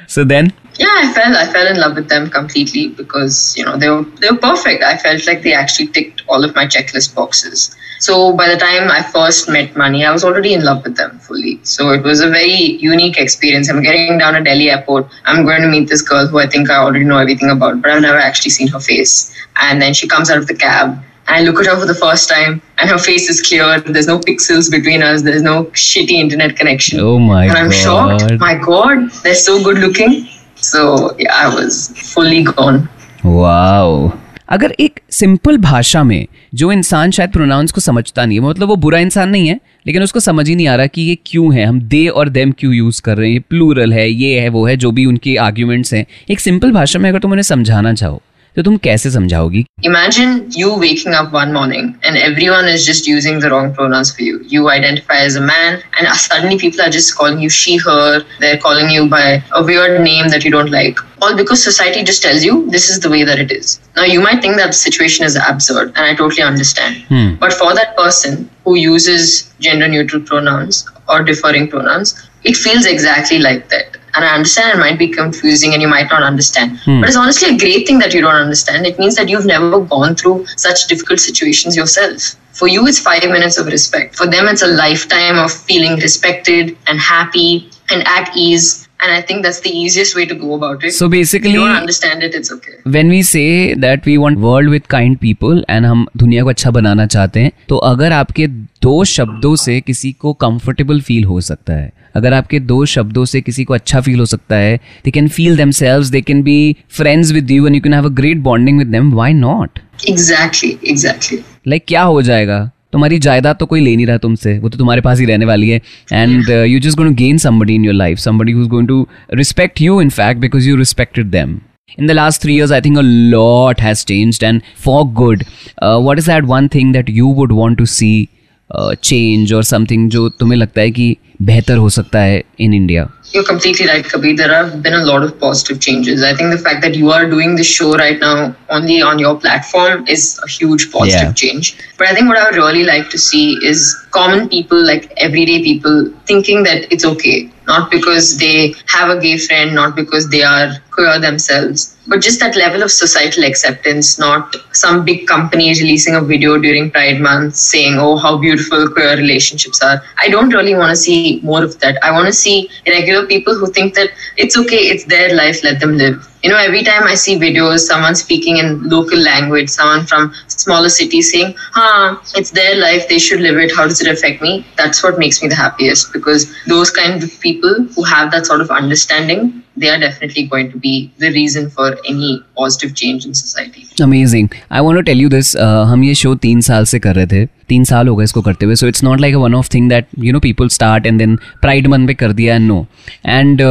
so 0.07 0.23
then 0.23 0.53
Yeah, 0.79 0.91
I 0.97 1.13
fell. 1.13 1.37
I 1.37 1.45
fell 1.53 1.67
in 1.67 1.79
love 1.79 1.95
with 1.95 2.09
them 2.09 2.29
completely 2.29 2.87
because 2.89 3.55
you 3.55 3.63
know 3.63 3.77
they 3.77 3.89
were 3.89 4.03
they 4.21 4.29
were 4.31 4.37
perfect. 4.37 4.83
I 4.83 4.97
felt 4.97 5.27
like 5.27 5.43
they 5.43 5.53
actually 5.53 5.87
ticked 5.87 6.23
all 6.27 6.43
of 6.43 6.55
my 6.55 6.65
checklist 6.65 7.13
boxes. 7.13 7.75
So 7.99 8.33
by 8.33 8.49
the 8.49 8.57
time 8.57 8.89
I 8.89 9.03
first 9.03 9.49
met 9.49 9.75
Mani, 9.77 10.03
I 10.03 10.11
was 10.11 10.25
already 10.25 10.53
in 10.53 10.63
love 10.63 10.83
with 10.83 10.97
them 10.97 11.19
fully. 11.19 11.59
So 11.63 11.91
it 11.91 12.03
was 12.03 12.21
a 12.21 12.29
very 12.29 12.77
unique 12.85 13.17
experience. 13.17 13.69
I'm 13.69 13.81
getting 13.81 14.17
down 14.17 14.35
at 14.35 14.43
Delhi 14.45 14.71
airport. 14.71 15.07
I'm 15.25 15.45
going 15.45 15.61
to 15.61 15.67
meet 15.67 15.87
this 15.89 16.01
girl 16.01 16.27
who 16.27 16.39
I 16.39 16.47
think 16.47 16.69
I 16.69 16.77
already 16.77 17.05
know 17.05 17.19
everything 17.19 17.49
about, 17.51 17.81
but 17.81 17.91
I've 17.91 18.01
never 18.01 18.17
actually 18.17 18.51
seen 18.51 18.67
her 18.69 18.79
face. 18.79 19.32
And 19.55 19.81
then 19.81 19.93
she 19.93 20.07
comes 20.07 20.29
out 20.29 20.37
of 20.37 20.47
the 20.47 20.55
cab. 20.55 21.03
And 21.27 21.37
I 21.37 21.41
look 21.41 21.59
at 21.59 21.67
her 21.67 21.79
for 21.79 21.85
the 21.85 21.95
first 21.95 22.27
time, 22.29 22.61
and 22.77 22.89
her 22.89 22.97
face 22.97 23.29
is 23.29 23.41
clear. 23.41 23.79
There's 23.79 24.07
no 24.07 24.19
pixels 24.19 24.69
between 24.69 25.01
us. 25.01 25.21
There's 25.21 25.41
no 25.41 25.65
shitty 25.65 26.11
internet 26.11 26.57
connection. 26.57 26.99
oh 26.99 27.17
my 27.19 27.45
and 27.45 27.57
I'm 27.57 27.69
god 27.69 27.75
shocked. 27.75 28.39
My 28.39 28.55
God, 28.55 29.09
they're 29.23 29.35
so 29.35 29.63
good 29.63 29.77
looking. 29.77 30.27
So 30.57 31.15
yeah, 31.17 31.33
I 31.35 31.47
was 31.55 31.87
fully 32.13 32.43
gone. 32.43 32.89
Wow 33.25 34.11
अगर 34.49 34.73
एक 34.79 34.99
simple 35.11 35.57
भाषा 35.57 36.03
में 36.03 36.25
जो 36.55 36.71
इंसान 36.71 37.11
शायद 37.11 37.31
pronounce 37.31 37.71
को 37.71 37.81
समझता 37.81 38.25
नहीं 38.25 38.39
है 38.39 38.45
मतलब 38.45 38.67
वो 38.67 38.75
बुरा 38.75 38.99
इंसान 38.99 39.29
नहीं 39.29 39.47
है 39.47 39.59
लेकिन 39.87 40.03
उसको 40.03 40.19
समझ 40.19 40.47
ही 40.47 40.55
नहीं 40.55 40.67
आ 40.67 40.75
रहा 40.75 40.87
कि 40.87 41.01
ये 41.01 41.17
क्यों 41.25 41.53
है 41.55 41.65
हम 41.65 41.79
दे 41.93 42.07
और 42.07 42.29
देम 42.29 42.51
क्यों 42.59 42.73
यूज़ 42.73 43.01
कर 43.01 43.17
रहे 43.17 43.27
हैं 43.27 43.33
ये 43.33 43.43
प्लूरल 43.49 43.93
है 43.93 44.09
ये 44.09 44.39
है 44.39 44.49
वो 44.49 44.65
है 44.67 44.75
जो 44.83 44.91
भी 44.91 45.05
उनके 45.05 45.35
आर्ग्यूमेंट्स 45.45 45.93
हैं 45.93 46.05
एक 46.31 46.39
सिंपल 46.39 46.71
भाषा 46.71 46.99
में 46.99 47.09
अगर 47.09 47.19
तुम 47.19 47.31
उन्हें 47.31 47.43
समझाना 47.43 47.93
चाहो 47.93 48.21
तो 48.56 48.62
तुम 48.66 48.76
कैसे 48.84 49.10
समझाओगी 49.10 49.64
Imagine 49.88 50.30
you 50.60 50.70
waking 50.82 51.14
up 51.16 51.34
one 51.34 51.52
morning 51.56 51.84
and 52.08 52.16
everyone 52.28 52.68
is 52.70 52.84
just 52.86 53.06
using 53.10 53.36
the 53.42 53.50
wrong 53.50 53.68
pronouns 53.74 54.10
for 54.14 54.22
you. 54.28 54.40
You 54.54 54.70
identify 54.70 55.18
as 55.26 55.36
a 55.36 55.42
man, 55.50 55.76
and 55.98 56.08
suddenly 56.22 56.58
people 56.62 56.82
are 56.86 56.88
just 56.96 57.12
calling 57.18 57.38
you 57.44 57.50
she, 57.58 57.76
her. 57.84 58.24
They're 58.40 58.58
calling 58.64 58.90
you 58.90 59.04
by 59.12 59.22
a 59.60 59.62
weird 59.68 60.00
name 60.06 60.30
that 60.34 60.44
you 60.44 60.50
don't 60.50 60.72
like. 60.72 60.98
All 61.22 61.36
because 61.42 61.62
society 61.62 62.02
just 62.02 62.24
tells 62.24 62.48
you 62.48 62.56
this 62.76 62.88
is 62.94 62.98
the 63.04 63.12
way 63.14 63.22
that 63.28 63.38
it 63.44 63.52
is. 63.58 63.78
Now, 64.00 64.08
you 64.14 64.20
might 64.20 64.42
think 64.42 64.56
that 64.56 64.74
the 64.74 64.80
situation 64.80 65.24
is 65.24 65.38
absurd, 65.52 65.92
and 65.94 66.04
I 66.06 66.16
totally 66.22 66.42
understand. 66.42 67.38
But 67.44 67.52
for 67.52 67.70
that 67.74 67.96
person 67.96 68.50
who 68.64 68.74
uses 68.74 69.54
gender 69.60 69.86
neutral 69.94 70.22
pronouns 70.22 70.82
or 71.08 71.22
differing 71.22 71.68
pronouns, 71.68 72.16
it 72.42 72.56
feels 72.56 72.86
exactly 72.86 73.38
like 73.38 73.68
that. 73.68 73.96
And 74.15 74.23
I 74.23 74.35
understand 74.35 74.77
it 74.77 74.79
might 74.79 74.99
be 74.99 75.07
confusing 75.07 75.73
and 75.73 75.81
you 75.81 75.87
might 75.87 76.09
not 76.09 76.23
understand. 76.23 76.79
Hmm. 76.79 76.99
But 77.01 77.09
it's 77.09 77.17
honestly 77.17 77.55
a 77.55 77.57
great 77.57 77.87
thing 77.87 77.99
that 77.99 78.13
you 78.13 78.21
don't 78.21 78.35
understand. 78.35 78.85
It 78.85 78.99
means 78.99 79.15
that 79.15 79.27
you've 79.29 79.45
never 79.45 79.79
gone 79.79 80.15
through 80.15 80.45
such 80.55 80.87
difficult 80.87 81.19
situations 81.19 81.75
yourself. 81.75 82.35
For 82.53 82.67
you, 82.67 82.85
it's 82.87 82.99
five 82.99 83.23
minutes 83.23 83.57
of 83.57 83.65
respect. 83.65 84.15
For 84.15 84.27
them, 84.27 84.47
it's 84.47 84.61
a 84.61 84.67
lifetime 84.67 85.39
of 85.39 85.51
feeling 85.51 85.95
respected 85.99 86.77
and 86.85 86.99
happy 86.99 87.71
and 87.89 88.07
at 88.07 88.35
ease. 88.35 88.82
And 89.03 89.11
I 89.13 89.21
think 89.29 89.45
that's 89.45 89.59
the 89.63 89.71
easiest 89.77 90.15
way 90.17 90.25
to 90.27 90.35
go 90.41 90.53
about 90.57 90.83
it. 90.87 90.93
So 90.97 91.07
if 91.07 91.11
basically- 91.13 91.53
you 91.53 91.63
don't 91.63 91.77
understand 91.77 92.25
it, 92.27 92.35
it's 92.39 92.51
okay. 92.53 92.75
When 92.87 93.09
we 93.09 93.21
say 93.23 93.41
that 93.79 94.05
we 94.07 94.15
want 94.17 94.37
world 94.39 94.69
with 94.69 94.85
kind 94.89 95.17
people 95.17 95.63
and 95.69 95.85
हम 95.85 96.05
दुनिया 96.17 96.43
को 96.43 96.49
अच्छा 96.49 96.71
बनाना 96.77 97.05
चाहते 97.15 97.39
हैं 97.39 97.51
तो 97.69 97.77
अगर 97.89 98.11
आपके 98.11 98.47
दो 98.81 99.03
शब्दों 99.13 99.55
से 99.55 99.79
किसी 99.81 100.11
को 100.21 100.33
कंफर्टेबल 100.43 101.01
फील 101.01 101.23
हो 101.23 101.39
सकता 101.49 101.73
है 101.73 101.91
अगर 102.15 102.33
आपके 102.33 102.59
दो 102.71 102.83
शब्दों 102.85 103.25
से 103.25 103.41
किसी 103.41 103.63
को 103.63 103.73
अच्छा 103.73 104.01
फील 104.01 104.19
हो 104.19 104.25
सकता 104.25 104.55
है 104.55 104.75
they 105.05 105.11
can 105.11 105.27
feel 105.37 105.57
themselves 105.81 106.09
they 106.11 106.21
can 106.21 106.43
be 106.43 106.75
friends 106.97 107.31
with 107.31 107.51
you 107.51 107.65
and 107.67 107.75
you 107.75 107.81
can 107.81 107.93
have 107.93 108.05
a 108.05 108.13
great 108.21 108.37
bonding 108.49 108.77
with 108.79 108.87
them 108.87 109.11
why 109.13 109.33
not 109.33 109.79
Exactly, 110.11 110.69
exactly. 110.91 111.37
लाइक 111.67 111.83
क्या 111.87 112.01
हो 112.03 112.21
जाएगा 112.21 112.59
तुम्हारी 112.93 113.19
जायदाद 113.19 113.55
तो 113.55 113.65
कोई 113.65 113.81
ले 113.81 113.95
नहीं 113.95 114.05
रहा 114.05 114.17
तुमसे 114.17 114.57
वो 114.59 114.69
तो 114.69 114.77
तुम्हारे 114.77 115.01
पास 115.01 115.19
ही 115.19 115.25
रहने 115.25 115.45
वाली 115.45 115.69
है। 115.69 115.81
And 116.13 116.49
you 116.49 116.79
just 116.79 116.97
going 116.97 117.15
to 117.15 117.23
gain 117.23 117.37
somebody 117.37 117.75
in 117.75 117.85
your 117.85 117.93
life 117.93 118.17
somebody 118.17 118.51
who 118.51 118.61
is 118.61 118.69
going 118.69 118.87
to 118.87 119.07
respect 119.33 119.81
you 119.81 120.01
in 120.01 120.09
fact 120.09 120.41
because 120.41 120.69
you 120.69 120.75
respected 120.75 121.25
them 121.25 121.59
in 121.99 122.07
the 122.07 122.11
last 122.11 122.41
three 122.41 122.57
years 122.57 122.71
I 122.71 122.81
think 122.81 122.97
a 122.97 123.01
lot 123.01 123.81
has 123.81 124.05
changed 124.05 124.43
and 124.43 124.61
for 124.87 125.13
good 125.13 125.43
uh, 125.83 126.17
is 126.17 126.31
is 126.31 126.43
one 126.43 126.67
thing 126.67 126.93
that 126.93 127.09
you 127.09 127.33
would 127.33 127.53
would 127.53 127.77
to 127.77 127.85
see 127.85 128.27
uh, 128.73 128.95
change 129.09 129.53
or 129.57 129.63
something 129.73 130.07
जो 130.09 130.27
तुम्हें 130.29 130.57
लगता 130.57 130.81
है 130.81 130.91
कि 130.91 131.15
बेहतर 131.41 131.77
हो 131.77 131.89
सकता 131.89 132.19
है 132.19 132.41
in 132.61 132.73
India 132.83 133.09
You're 133.33 133.45
completely 133.45 133.85
right, 133.87 134.07
Kabir. 134.07 134.31
There 134.39 134.53
have 134.53 134.73
been 134.83 134.95
a 134.95 135.05
lot 135.05 135.23
of 135.27 135.31
positive 135.39 135.79
changes. 135.85 136.23
I 136.25 136.33
think 136.39 136.51
the 136.55 136.59
fact 136.65 136.83
that 136.83 136.97
you 136.97 137.07
are 137.13 137.23
doing 137.29 137.55
this 137.59 137.71
show 137.77 137.87
right 138.01 138.19
now 138.23 138.33
only 138.69 138.97
on 139.01 139.21
your 139.23 139.31
platform 139.45 140.03
is 140.15 140.25
a 140.47 140.49
huge 140.55 140.85
positive 140.91 141.29
yeah. 141.29 141.39
change. 141.41 141.71
But 141.97 142.09
I 142.09 142.13
think 142.13 142.27
what 142.27 142.37
I 142.37 142.43
would 142.43 142.59
really 142.59 142.83
like 142.83 143.09
to 143.15 143.21
see 143.23 143.57
is 143.71 143.81
common 144.11 144.47
people, 144.49 144.85
like 144.91 145.11
everyday 145.17 145.63
people, 145.63 146.13
thinking 146.27 146.61
that 146.69 146.93
it's 146.93 147.09
okay 147.13 147.49
not 147.67 147.89
because 147.89 148.37
they 148.37 148.75
have 148.87 149.09
a 149.09 149.19
gay 149.19 149.37
friend, 149.37 149.73
not 149.73 149.95
because 149.95 150.29
they 150.29 150.43
are 150.43 150.73
queer 150.93 151.19
themselves, 151.19 151.97
but 152.07 152.21
just 152.21 152.39
that 152.39 152.55
level 152.55 152.83
of 152.83 152.91
societal 152.91 153.43
acceptance, 153.43 154.19
not 154.19 154.55
some 154.73 155.03
big 155.05 155.27
company 155.27 155.69
releasing 155.69 156.15
a 156.15 156.21
video 156.21 156.57
during 156.57 156.91
Pride 156.91 157.19
Month 157.19 157.55
saying, 157.55 157.95
oh, 157.97 158.17
how 158.17 158.37
beautiful 158.37 158.89
queer 158.89 159.15
relationships 159.17 159.81
are. 159.81 160.01
I 160.17 160.29
don't 160.29 160.53
really 160.53 160.75
want 160.75 160.91
to 160.91 160.95
see 160.95 161.39
more 161.43 161.63
of 161.63 161.79
that. 161.79 161.97
I 162.03 162.11
want 162.11 162.27
to 162.27 162.33
see 162.33 162.69
regular 162.87 163.25
people 163.25 163.55
who 163.55 163.67
think 163.67 163.95
that 163.95 164.09
it's 164.37 164.57
okay, 164.57 164.77
it's 164.93 165.05
their 165.05 165.35
life, 165.35 165.63
let 165.63 165.79
them 165.79 165.97
live 165.97 166.27
you 166.43 166.49
know 166.49 166.57
every 166.57 166.83
time 166.83 167.03
i 167.03 167.15
see 167.15 167.35
videos 167.37 167.79
someone 167.79 168.15
speaking 168.15 168.57
in 168.57 168.83
local 168.89 169.17
language 169.17 169.69
someone 169.69 170.05
from 170.05 170.33
smaller 170.47 170.89
cities 170.89 171.31
saying 171.31 171.55
huh 171.57 172.17
it's 172.35 172.51
their 172.51 172.75
life 172.75 173.07
they 173.07 173.17
should 173.17 173.39
live 173.39 173.57
it 173.57 173.73
how 173.75 173.87
does 173.87 174.01
it 174.01 174.11
affect 174.11 174.41
me 174.41 174.65
that's 174.77 175.01
what 175.03 175.17
makes 175.17 175.41
me 175.41 175.47
the 175.47 175.55
happiest 175.55 176.11
because 176.11 176.53
those 176.67 176.91
kind 176.91 177.23
of 177.23 177.39
people 177.39 177.73
who 177.95 178.03
have 178.03 178.29
that 178.31 178.45
sort 178.45 178.59
of 178.61 178.69
understanding 178.69 179.62
they 179.77 179.89
are 179.89 179.99
definitely 179.99 180.43
going 180.47 180.71
to 180.71 180.79
be 180.79 180.93
the 181.19 181.29
reason 181.31 181.69
for 181.69 181.87
any 182.09 182.31
positive 182.59 182.95
change 182.95 183.25
in 183.25 183.33
society. 183.33 183.85
Amazing. 184.01 184.49
I 184.71 184.81
want 184.81 184.97
to 184.97 185.03
tell 185.03 185.23
you 185.23 185.29
this 185.29 185.55
uh, 185.55 185.85
हम 185.91 186.03
ये 186.03 186.13
show 186.15 186.33
तीन 186.45 186.61
साल 186.61 186.85
से 186.85 186.99
कर 186.99 187.15
रहे 187.15 187.27
थे। 187.27 187.45
तीन 187.69 187.83
साल 187.83 188.07
हो 188.07 188.15
गए 188.15 188.23
इसको 188.23 188.41
करते 188.41 188.65
हुए। 188.65 188.75
So 188.75 188.87
it's 188.87 189.03
not 189.03 189.21
like 189.21 189.35
one 189.35 189.55
of 189.55 189.69
thing 189.73 189.89
that 189.89 190.07
you 190.19 190.33
know 190.33 190.39
people 190.39 190.67
start 190.69 191.05
and 191.05 191.19
then 191.19 191.35
pride 191.61 191.87
month 191.87 192.07
पे 192.07 192.13
कर 192.13 192.33
दिया 192.33 192.55
एंड 192.55 192.67
नो 192.67 192.85
एंड 193.25 193.61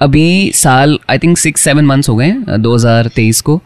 अभी 0.00 0.50
साल 0.54 0.98
I 1.10 1.18
think 1.18 1.38
six 1.38 1.60
seven 1.64 1.86
months 1.86 2.08
हो 2.08 2.16
गए 2.16 2.32
दो 2.58 2.74
हज़ार 2.74 3.08
तेईस 3.16 3.40
को। 3.40 3.60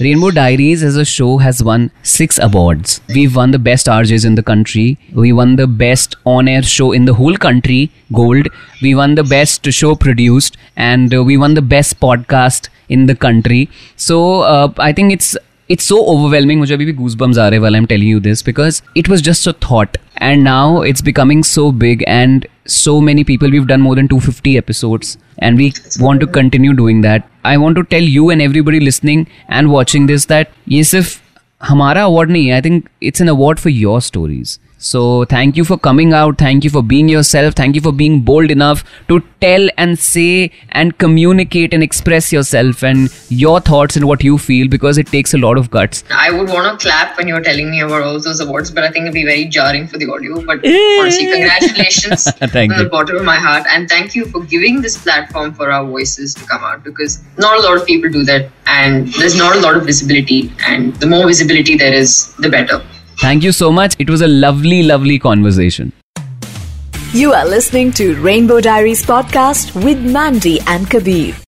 Rainbow 0.00 0.30
Diaries 0.30 0.82
as 0.82 0.96
a 0.96 1.04
show 1.04 1.38
has 1.38 1.62
won 1.62 1.90
six 2.02 2.38
awards. 2.38 3.00
We've 3.08 3.34
won 3.34 3.52
the 3.52 3.58
best 3.58 3.86
RJs 3.86 4.24
in 4.26 4.34
the 4.34 4.42
country. 4.42 4.98
We 5.12 5.32
won 5.32 5.56
the 5.56 5.66
best 5.66 6.16
on 6.24 6.48
air 6.48 6.62
show 6.62 6.92
in 6.92 7.04
the 7.04 7.14
whole 7.14 7.36
country, 7.36 7.90
gold. 8.12 8.48
We 8.82 8.94
won 8.94 9.14
the 9.14 9.24
best 9.24 9.70
show 9.72 9.94
produced, 9.94 10.56
and 10.76 11.14
uh, 11.14 11.22
we 11.22 11.36
won 11.36 11.54
the 11.54 11.62
best 11.62 12.00
podcast 12.00 12.68
in 12.88 13.06
the 13.06 13.14
country. 13.14 13.70
So 13.96 14.40
uh, 14.40 14.72
I 14.78 14.92
think 14.92 15.12
it's 15.12 15.36
it's 15.68 15.84
so 15.90 15.98
overwhelming 16.12 16.58
मुझे 16.58 16.74
अभी 16.74 16.84
भी 16.86 16.92
goosebumps 16.96 17.38
आ 17.38 17.48
रहे 17.48 17.60
while 17.60 17.76
I'm 17.76 17.86
telling 17.92 18.08
you 18.08 18.20
this 18.24 18.42
because 18.48 18.82
it 19.02 19.08
was 19.12 19.22
just 19.28 19.46
a 19.46 19.52
thought 19.66 19.96
and 20.28 20.44
now 20.44 20.82
it's 20.90 21.04
becoming 21.10 21.44
so 21.50 21.70
big 21.84 22.02
and 22.14 22.46
so 22.66 23.00
many 23.00 23.24
people 23.30 23.54
we've 23.54 23.68
done 23.70 23.80
more 23.84 23.94
than 24.00 24.08
250 24.08 24.56
episodes 24.58 25.16
and 25.38 25.62
we 25.62 25.72
want 26.06 26.20
to 26.24 26.26
continue 26.26 26.74
doing 26.80 27.00
that 27.06 27.30
I 27.46 27.56
want 27.56 27.76
to 27.76 27.82
tell 27.82 28.08
you 28.16 28.30
and 28.30 28.42
everybody 28.42 28.80
listening 28.80 29.26
and 29.48 29.72
watching 29.72 30.06
this 30.06 30.26
that 30.26 30.46
ये 30.68 30.82
सिर्फ 30.84 31.20
हमारा 31.62 32.04
award 32.04 32.30
नहीं 32.30 32.46
है 32.46 32.58
I 32.58 32.62
think 32.68 32.86
it's 33.10 33.24
an 33.24 33.30
award 33.34 33.60
for 33.64 33.72
your 33.84 34.00
stories 34.00 34.58
so, 34.79 35.25
thank 35.25 35.57
you 35.57 35.65
for 35.65 35.77
coming 35.77 36.13
out. 36.13 36.37
Thank 36.37 36.63
you 36.63 36.69
for 36.69 36.83
being 36.83 37.09
yourself. 37.09 37.55
Thank 37.55 37.73
you 37.73 37.81
for 37.81 37.91
being 37.91 38.21
bold 38.21 38.51
enough 38.51 38.83
to 39.07 39.23
tell 39.41 39.67
and 39.75 39.97
say 39.97 40.51
and 40.69 40.95
communicate 40.99 41.73
and 41.73 41.81
express 41.81 42.31
yourself 42.31 42.83
and 42.83 43.09
your 43.29 43.59
thoughts 43.59 43.95
and 43.95 44.05
what 44.05 44.23
you 44.23 44.37
feel 44.37 44.67
because 44.67 44.99
it 44.99 45.07
takes 45.07 45.33
a 45.33 45.37
lot 45.39 45.57
of 45.57 45.71
guts. 45.71 46.03
I 46.11 46.29
would 46.29 46.49
want 46.49 46.79
to 46.79 46.85
clap 46.87 47.17
when 47.17 47.27
you're 47.27 47.41
telling 47.41 47.71
me 47.71 47.81
about 47.81 48.03
all 48.03 48.19
those 48.19 48.39
awards, 48.39 48.69
but 48.69 48.83
I 48.83 48.91
think 48.91 49.03
it'd 49.03 49.15
be 49.15 49.25
very 49.25 49.45
jarring 49.45 49.87
for 49.87 49.97
the 49.97 50.11
audio. 50.11 50.45
But 50.45 50.63
honestly, 50.63 51.31
congratulations 51.31 52.23
thank 52.31 52.71
from 52.71 52.79
you. 52.79 52.83
the 52.83 52.89
bottom 52.89 53.17
of 53.17 53.25
my 53.25 53.37
heart. 53.37 53.65
And 53.71 53.89
thank 53.89 54.13
you 54.13 54.25
for 54.25 54.43
giving 54.43 54.81
this 54.81 54.95
platform 54.95 55.55
for 55.55 55.71
our 55.71 55.85
voices 55.85 56.35
to 56.35 56.45
come 56.45 56.63
out 56.63 56.83
because 56.83 57.23
not 57.39 57.57
a 57.57 57.61
lot 57.61 57.77
of 57.77 57.87
people 57.87 58.11
do 58.11 58.23
that. 58.25 58.51
And 58.67 59.07
there's 59.13 59.35
not 59.35 59.55
a 59.55 59.59
lot 59.59 59.75
of 59.75 59.85
visibility. 59.85 60.53
And 60.67 60.95
the 60.97 61.07
more 61.07 61.25
visibility 61.25 61.77
there 61.77 61.93
is, 61.93 62.35
the 62.35 62.49
better. 62.49 62.83
Thank 63.19 63.43
you 63.43 63.51
so 63.51 63.71
much. 63.71 63.95
It 63.99 64.09
was 64.09 64.21
a 64.21 64.27
lovely, 64.27 64.83
lovely 64.83 65.19
conversation. 65.19 65.93
You 67.13 67.33
are 67.33 67.45
listening 67.47 67.91
to 67.93 68.15
Rainbow 68.21 68.59
Diaries 68.59 69.03
podcast 69.05 69.73
with 69.83 69.97
Mandee 69.97 70.61
and 70.67 70.89
Kabir. 70.89 71.37